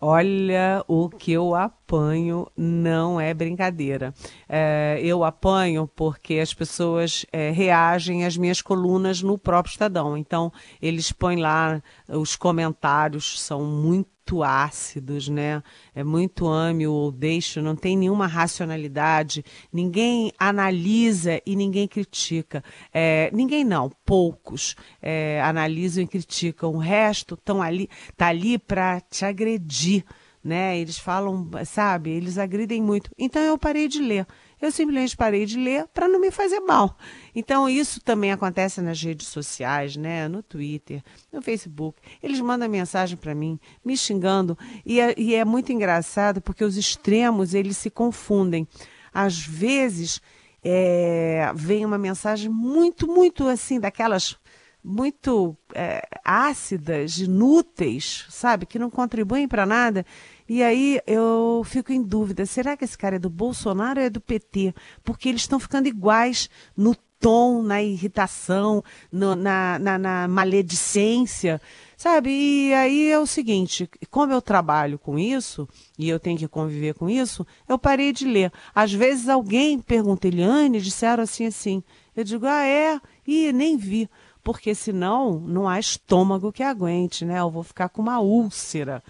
olha 0.00 0.84
o 0.88 1.08
que 1.08 1.32
eu 1.32 1.54
apanho 1.54 2.46
não 2.56 3.20
é 3.20 3.32
brincadeira. 3.32 4.12
É, 4.48 4.98
eu 5.02 5.22
apanho 5.22 5.88
porque 5.94 6.34
as 6.40 6.52
pessoas 6.52 7.24
é, 7.32 7.50
reagem 7.50 8.24
às 8.24 8.36
minhas 8.36 8.60
colunas 8.60 9.22
no 9.22 9.38
próprio 9.38 9.70
Estadão. 9.70 10.16
Então, 10.16 10.52
eles 10.82 11.12
põem 11.12 11.36
lá, 11.36 11.82
os 12.08 12.34
comentários 12.34 13.40
são 13.40 13.64
muito 13.64 14.13
muito 14.24 14.42
ácidos, 14.42 15.28
né? 15.28 15.62
É 15.94 16.02
muito 16.02 16.48
ame 16.48 16.86
ou 16.86 17.12
deixo, 17.12 17.60
não 17.60 17.76
tem 17.76 17.96
nenhuma 17.96 18.26
racionalidade, 18.26 19.44
ninguém 19.70 20.32
analisa 20.38 21.42
e 21.44 21.54
ninguém 21.54 21.86
critica. 21.86 22.64
É, 22.92 23.30
ninguém 23.34 23.64
não, 23.64 23.90
poucos 24.04 24.74
é, 25.02 25.42
analisam 25.42 26.02
e 26.02 26.06
criticam. 26.06 26.72
O 26.72 26.78
resto 26.78 27.34
estão 27.34 27.60
ali, 27.60 27.88
tá 28.16 28.28
ali 28.28 28.58
para 28.58 28.98
te 29.02 29.26
agredir, 29.26 30.04
né? 30.42 30.78
Eles 30.78 30.98
falam, 30.98 31.50
sabe? 31.66 32.10
Eles 32.10 32.38
agridem 32.38 32.82
muito. 32.82 33.10
Então 33.18 33.42
eu 33.42 33.58
parei 33.58 33.88
de 33.88 34.00
ler. 34.00 34.26
Eu 34.64 34.72
simplesmente 34.72 35.16
parei 35.16 35.44
de 35.44 35.58
ler 35.58 35.86
para 35.88 36.08
não 36.08 36.18
me 36.18 36.30
fazer 36.30 36.60
mal. 36.60 36.96
Então, 37.34 37.68
isso 37.68 38.00
também 38.00 38.32
acontece 38.32 38.80
nas 38.80 39.02
redes 39.02 39.26
sociais, 39.26 39.96
né? 39.96 40.26
no 40.26 40.42
Twitter, 40.42 41.02
no 41.32 41.42
Facebook. 41.42 42.00
Eles 42.22 42.40
mandam 42.40 42.68
mensagem 42.68 43.16
para 43.16 43.34
mim, 43.34 43.58
me 43.84 43.96
xingando, 43.96 44.56
e 44.84 45.00
é, 45.00 45.14
e 45.18 45.34
é 45.34 45.44
muito 45.44 45.72
engraçado 45.72 46.40
porque 46.40 46.64
os 46.64 46.76
extremos 46.76 47.54
eles 47.54 47.76
se 47.76 47.90
confundem. 47.90 48.66
Às 49.12 49.38
vezes, 49.38 50.20
é, 50.62 51.52
vem 51.54 51.84
uma 51.84 51.98
mensagem 51.98 52.50
muito, 52.50 53.06
muito 53.06 53.46
assim, 53.46 53.78
daquelas 53.78 54.36
muito 54.84 55.56
é, 55.74 56.06
ácidas, 56.22 57.18
inúteis, 57.18 58.26
sabe, 58.28 58.66
que 58.66 58.78
não 58.78 58.90
contribuem 58.90 59.48
para 59.48 59.64
nada. 59.64 60.04
E 60.48 60.62
aí 60.62 61.00
eu 61.06 61.62
fico 61.64 61.92
em 61.92 62.02
dúvida: 62.02 62.44
será 62.46 62.76
que 62.76 62.84
esse 62.84 62.96
cara 62.96 63.16
é 63.16 63.18
do 63.18 63.30
Bolsonaro 63.30 64.00
ou 64.00 64.06
é 64.06 64.10
do 64.10 64.20
PT? 64.20 64.74
Porque 65.02 65.28
eles 65.28 65.42
estão 65.42 65.58
ficando 65.58 65.88
iguais 65.88 66.50
no 66.76 66.94
tom, 67.24 67.62
na 67.62 67.82
irritação, 67.82 68.84
no, 69.10 69.34
na, 69.34 69.78
na, 69.78 69.98
na 69.98 70.28
maledicência, 70.28 71.58
sabe? 71.96 72.30
E 72.30 72.74
aí 72.74 73.10
é 73.10 73.18
o 73.18 73.26
seguinte: 73.26 73.88
como 74.10 74.32
eu 74.32 74.42
trabalho 74.42 74.98
com 74.98 75.18
isso, 75.18 75.66
e 75.98 76.08
eu 76.08 76.20
tenho 76.20 76.38
que 76.38 76.46
conviver 76.46 76.94
com 76.94 77.08
isso, 77.08 77.46
eu 77.66 77.78
parei 77.78 78.12
de 78.12 78.26
ler. 78.26 78.52
Às 78.74 78.92
vezes 78.92 79.28
alguém 79.28 79.80
pergunta, 79.80 80.28
Eliane, 80.28 80.80
disseram 80.80 81.22
assim 81.22 81.46
assim. 81.46 81.82
Eu 82.14 82.22
digo, 82.22 82.46
ah, 82.46 82.64
é? 82.64 83.00
E 83.26 83.50
nem 83.52 83.76
vi 83.76 84.08
porque 84.44 84.74
senão 84.74 85.40
não 85.40 85.66
há 85.66 85.80
estômago 85.80 86.52
que 86.52 86.62
aguente, 86.62 87.24
né? 87.24 87.40
Eu 87.40 87.50
vou 87.50 87.62
ficar 87.62 87.88
com 87.88 88.02
uma 88.02 88.20
úlcera. 88.20 89.02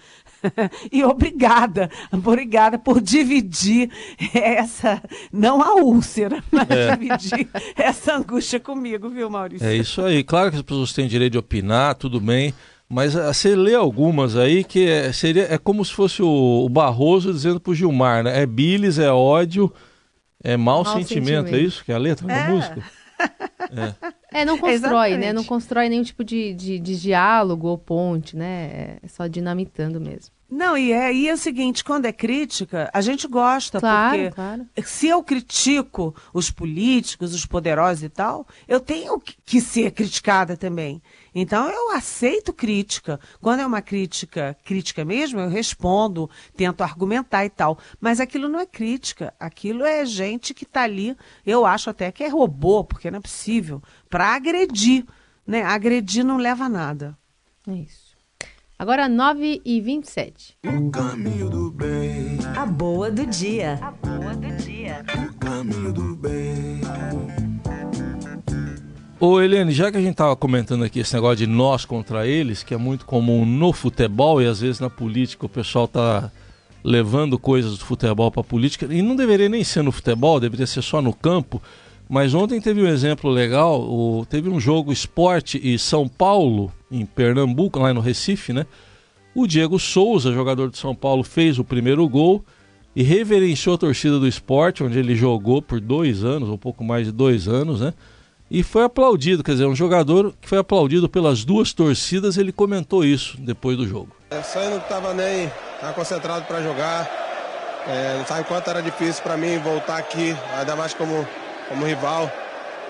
e 0.91 1.03
obrigada, 1.03 1.89
obrigada 2.11 2.77
por 2.77 3.01
dividir 3.01 3.89
essa, 4.33 5.01
não 5.31 5.61
a 5.61 5.75
úlcera, 5.75 6.43
mas 6.51 6.69
é. 6.69 6.95
dividir 6.95 7.47
essa 7.75 8.15
angústia 8.15 8.59
comigo, 8.59 9.09
viu, 9.09 9.29
Maurício? 9.29 9.65
É 9.65 9.75
isso 9.75 10.01
aí. 10.01 10.23
Claro 10.23 10.51
que 10.51 10.57
as 10.57 10.63
pessoas 10.63 10.93
têm 10.93 11.07
direito 11.07 11.33
de 11.33 11.37
opinar, 11.37 11.95
tudo 11.95 12.19
bem. 12.19 12.53
Mas 12.87 13.15
ah, 13.15 13.33
você 13.33 13.55
lê 13.55 13.73
algumas 13.73 14.37
aí 14.37 14.63
que 14.63 14.87
é, 14.87 15.11
seria, 15.11 15.51
é 15.51 15.57
como 15.57 15.83
se 15.83 15.91
fosse 15.91 16.21
o, 16.21 16.65
o 16.65 16.69
Barroso 16.69 17.33
dizendo 17.33 17.59
pro 17.59 17.73
Gilmar, 17.73 18.23
né? 18.23 18.41
É 18.41 18.45
bilis, 18.45 18.99
é 18.99 19.11
ódio, 19.11 19.73
é 20.43 20.55
mau, 20.55 20.83
mau 20.83 20.93
sentimento, 20.93 21.47
sentimento, 21.47 21.55
é 21.55 21.59
isso 21.59 21.83
que 21.83 21.91
é 21.91 21.95
a 21.95 21.97
letra 21.97 22.31
é. 22.31 22.35
da 22.35 22.49
música? 22.49 22.83
É. 24.31 24.41
é 24.41 24.45
não 24.45 24.57
constrói, 24.57 24.73
Exatamente. 24.73 25.19
né? 25.19 25.33
Não 25.33 25.43
constrói 25.43 25.89
nenhum 25.89 26.03
tipo 26.03 26.23
de, 26.23 26.53
de, 26.53 26.79
de, 26.79 26.99
diálogo 26.99 27.67
ou 27.69 27.77
ponte, 27.77 28.35
né? 28.35 28.97
É 29.01 29.07
só 29.07 29.25
dinamitando 29.27 29.99
mesmo. 29.99 30.34
Não, 30.55 30.77
e 30.77 30.93
é, 30.93 31.13
e 31.13 31.27
é 31.27 31.33
o 31.33 31.37
seguinte, 31.37 31.83
quando 31.83 32.05
é 32.05 32.13
crítica, 32.13 32.89
a 32.93 33.01
gente 33.01 33.27
gosta, 33.27 33.77
claro, 33.77 34.17
porque 34.17 34.31
claro. 34.31 34.65
se 34.85 35.05
eu 35.05 35.21
critico 35.21 36.15
os 36.33 36.49
políticos, 36.49 37.33
os 37.33 37.45
poderosos 37.45 38.03
e 38.03 38.09
tal, 38.09 38.47
eu 38.65 38.79
tenho 38.79 39.19
que 39.19 39.59
ser 39.59 39.91
criticada 39.91 40.55
também. 40.55 41.01
Então 41.35 41.69
eu 41.69 41.91
aceito 41.91 42.53
crítica. 42.53 43.19
Quando 43.41 43.59
é 43.59 43.65
uma 43.65 43.81
crítica, 43.81 44.55
crítica 44.63 45.03
mesmo, 45.03 45.41
eu 45.41 45.49
respondo, 45.49 46.29
tento 46.55 46.83
argumentar 46.83 47.43
e 47.43 47.49
tal. 47.49 47.77
Mas 47.99 48.21
aquilo 48.21 48.47
não 48.47 48.61
é 48.61 48.65
crítica, 48.65 49.33
aquilo 49.37 49.83
é 49.83 50.05
gente 50.05 50.53
que 50.53 50.63
está 50.63 50.83
ali, 50.83 51.17
eu 51.45 51.65
acho 51.65 51.89
até 51.89 52.13
que 52.13 52.23
é 52.23 52.29
robô, 52.29 52.81
porque 52.85 53.11
não 53.11 53.17
é 53.17 53.21
possível, 53.21 53.83
para 54.09 54.33
agredir. 54.33 55.05
Né? 55.45 55.63
Agredir 55.63 56.23
não 56.23 56.37
leva 56.37 56.63
a 56.63 56.69
nada. 56.69 57.17
É 57.67 57.73
isso. 57.73 58.04
Agora 58.77 59.07
9 59.07 59.61
e 59.63 59.79
27. 59.79 60.57
O 60.65 60.91
caminho 60.91 61.49
do 61.49 61.71
bem. 61.71 62.37
A 62.57 62.65
boa 62.65 63.09
do 63.09 63.25
dia. 63.25 63.79
A 63.81 63.91
boa 63.91 64.35
do 64.35 64.53
dia. 64.57 65.01
O 65.17 65.33
caminho 65.35 65.93
do 65.93 66.13
bem. 66.17 66.81
Ô 69.17 69.39
Eliane, 69.39 69.71
já 69.71 69.89
que 69.89 69.97
a 69.97 70.01
gente 70.01 70.11
estava 70.11 70.35
comentando 70.35 70.83
aqui 70.83 70.99
esse 70.99 71.13
negócio 71.13 71.37
de 71.37 71.47
nós 71.47 71.85
contra 71.85 72.27
eles, 72.27 72.63
que 72.63 72.73
é 72.73 72.77
muito 72.77 73.05
comum 73.05 73.45
no 73.45 73.71
futebol 73.71 74.41
e 74.41 74.45
às 74.45 74.59
vezes 74.59 74.81
na 74.81 74.89
política 74.89 75.45
o 75.45 75.49
pessoal 75.49 75.87
tá 75.87 76.29
levando 76.83 77.39
coisas 77.39 77.77
do 77.77 77.85
futebol 77.85 78.29
para 78.29 78.41
a 78.41 78.43
política, 78.43 78.93
e 78.93 79.01
não 79.01 79.15
deveria 79.15 79.47
nem 79.47 79.63
ser 79.63 79.83
no 79.83 79.91
futebol, 79.91 80.37
deveria 80.37 80.67
ser 80.67 80.81
só 80.81 81.01
no 81.01 81.13
campo. 81.13 81.61
Mas 82.07 82.33
ontem 82.33 82.61
teve 82.61 82.81
um 82.81 82.87
exemplo 82.87 83.29
legal, 83.29 83.81
o, 83.81 84.25
teve 84.29 84.49
um 84.49 84.59
jogo 84.59 84.91
esporte 84.91 85.59
e 85.61 85.77
São 85.79 86.07
Paulo, 86.07 86.71
em 86.91 87.05
Pernambuco, 87.05 87.79
lá 87.79 87.93
no 87.93 88.01
Recife, 88.01 88.53
né? 88.53 88.65
O 89.33 89.47
Diego 89.47 89.79
Souza, 89.79 90.31
jogador 90.31 90.69
de 90.69 90.77
São 90.77 90.95
Paulo, 90.95 91.23
fez 91.23 91.57
o 91.57 91.63
primeiro 91.63 92.07
gol 92.07 92.45
e 92.95 93.03
reverenciou 93.03 93.75
a 93.75 93.77
torcida 93.77 94.19
do 94.19 94.27
esporte, 94.27 94.83
onde 94.83 94.97
ele 94.97 95.15
jogou 95.15 95.61
por 95.61 95.81
dois 95.81 96.23
anos, 96.23 96.47
um 96.47 96.57
pouco 96.57 96.83
mais 96.83 97.07
de 97.07 97.11
dois 97.11 97.47
anos, 97.47 97.81
né? 97.81 97.93
E 98.49 98.61
foi 98.61 98.83
aplaudido, 98.83 99.43
quer 99.43 99.53
dizer, 99.53 99.65
um 99.65 99.75
jogador 99.75 100.33
que 100.39 100.47
foi 100.47 100.59
aplaudido 100.59 101.09
pelas 101.09 101.43
duas 101.43 101.73
torcidas, 101.73 102.37
ele 102.37 102.51
comentou 102.51 103.03
isso 103.03 103.35
depois 103.39 103.75
do 103.75 103.87
jogo. 103.87 104.15
Eu 104.29 104.43
só 104.43 104.63
não 104.69 104.77
estava 104.77 105.13
nem 105.13 105.51
tava 105.81 105.93
concentrado 105.93 106.45
para 106.45 106.61
jogar, 106.61 107.09
é, 107.87 108.17
não 108.19 108.25
sabe 108.25 108.47
quanto 108.47 108.69
era 108.69 108.81
difícil 108.81 109.23
para 109.23 109.35
mim 109.35 109.57
voltar 109.57 109.97
aqui, 109.97 110.35
ainda 110.57 110.75
mais 110.75 110.93
como 110.93 111.27
como 111.67 111.85
rival. 111.85 112.31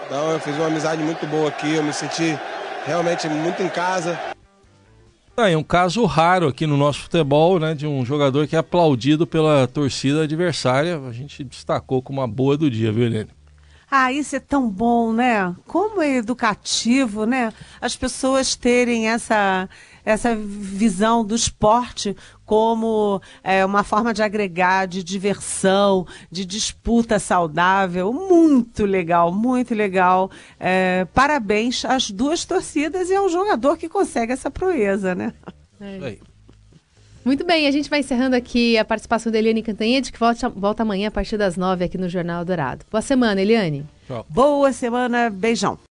Então 0.06 0.32
eu 0.32 0.40
fiz 0.40 0.56
uma 0.56 0.68
amizade 0.68 1.02
muito 1.02 1.26
boa 1.28 1.50
aqui, 1.50 1.74
eu 1.74 1.84
me 1.84 1.94
senti 1.94 2.38
realmente 2.86 3.28
muito 3.28 3.62
em 3.64 3.70
casa. 3.70 4.20
Ah, 5.38 5.50
é 5.50 5.58
um 5.58 5.64
caso 5.64 6.06
raro 6.06 6.48
aqui 6.48 6.66
no 6.66 6.78
nosso 6.78 7.02
futebol, 7.02 7.60
né, 7.60 7.74
de 7.74 7.86
um 7.86 8.06
jogador 8.06 8.48
que 8.48 8.56
é 8.56 8.60
aplaudido 8.60 9.28
pela 9.28 9.68
torcida 9.68 10.24
adversária. 10.24 10.98
A 10.98 11.12
gente 11.12 11.44
destacou 11.44 12.02
como 12.02 12.22
uma 12.22 12.28
boa 12.28 12.56
do 12.56 12.70
dia, 12.70 12.92
viu, 12.92 13.06
Helene? 13.06 13.30
Ah, 13.92 14.12
isso 14.14 14.36
é 14.36 14.40
tão 14.40 14.70
bom, 14.70 15.12
né? 15.12 15.54
Como 15.68 16.02
é 16.02 16.16
educativo, 16.16 17.26
né? 17.26 17.52
As 17.82 17.96
pessoas 17.96 18.56
terem 18.56 19.10
essa, 19.10 19.70
essa 20.06 20.36
visão 20.36 21.26
do 21.26 21.36
esporte 21.36 22.16
como 22.46 23.20
é, 23.44 23.66
uma 23.66 23.84
forma 23.84 24.14
de 24.14 24.22
agregar, 24.22 24.86
de 24.86 25.04
diversão, 25.04 26.06
de 26.32 26.46
disputa 26.46 27.18
saudável. 27.18 28.14
Muito 28.14 28.86
legal, 28.86 29.32
muito 29.34 29.74
legal. 29.74 30.30
É, 30.60 31.06
parabéns 31.14 31.84
às 31.84 32.12
duas 32.12 32.46
torcidas 32.46 33.10
e 33.10 33.16
ao 33.16 33.28
jogador 33.30 33.78
que 33.78 33.90
consegue 33.90 34.32
essa 34.32 34.52
proeza, 34.52 35.16
né? 35.16 35.34
É. 35.82 36.18
Muito 37.26 37.44
bem, 37.44 37.68
a 37.68 37.72
gente 37.72 37.90
vai 37.90 38.02
encerrando 38.02 38.36
aqui 38.36 38.78
a 38.78 38.86
participação 38.86 39.32
da 39.32 39.40
Eliane 39.40 39.64
Cantanhede, 39.64 40.12
que 40.12 40.20
volta, 40.20 40.48
volta 40.48 40.84
amanhã 40.84 41.08
a 41.08 41.12
partir 41.12 41.38
das 41.38 41.58
nove 41.58 41.84
aqui 41.84 41.98
no 41.98 42.08
Jornal 42.08 42.46
Dourado. 42.46 42.86
Boa 42.92 43.02
semana, 43.02 43.42
Eliane. 43.42 43.84
Tchau. 44.06 44.24
Boa 44.30 44.72
semana, 44.72 45.32
beijão. 45.32 45.80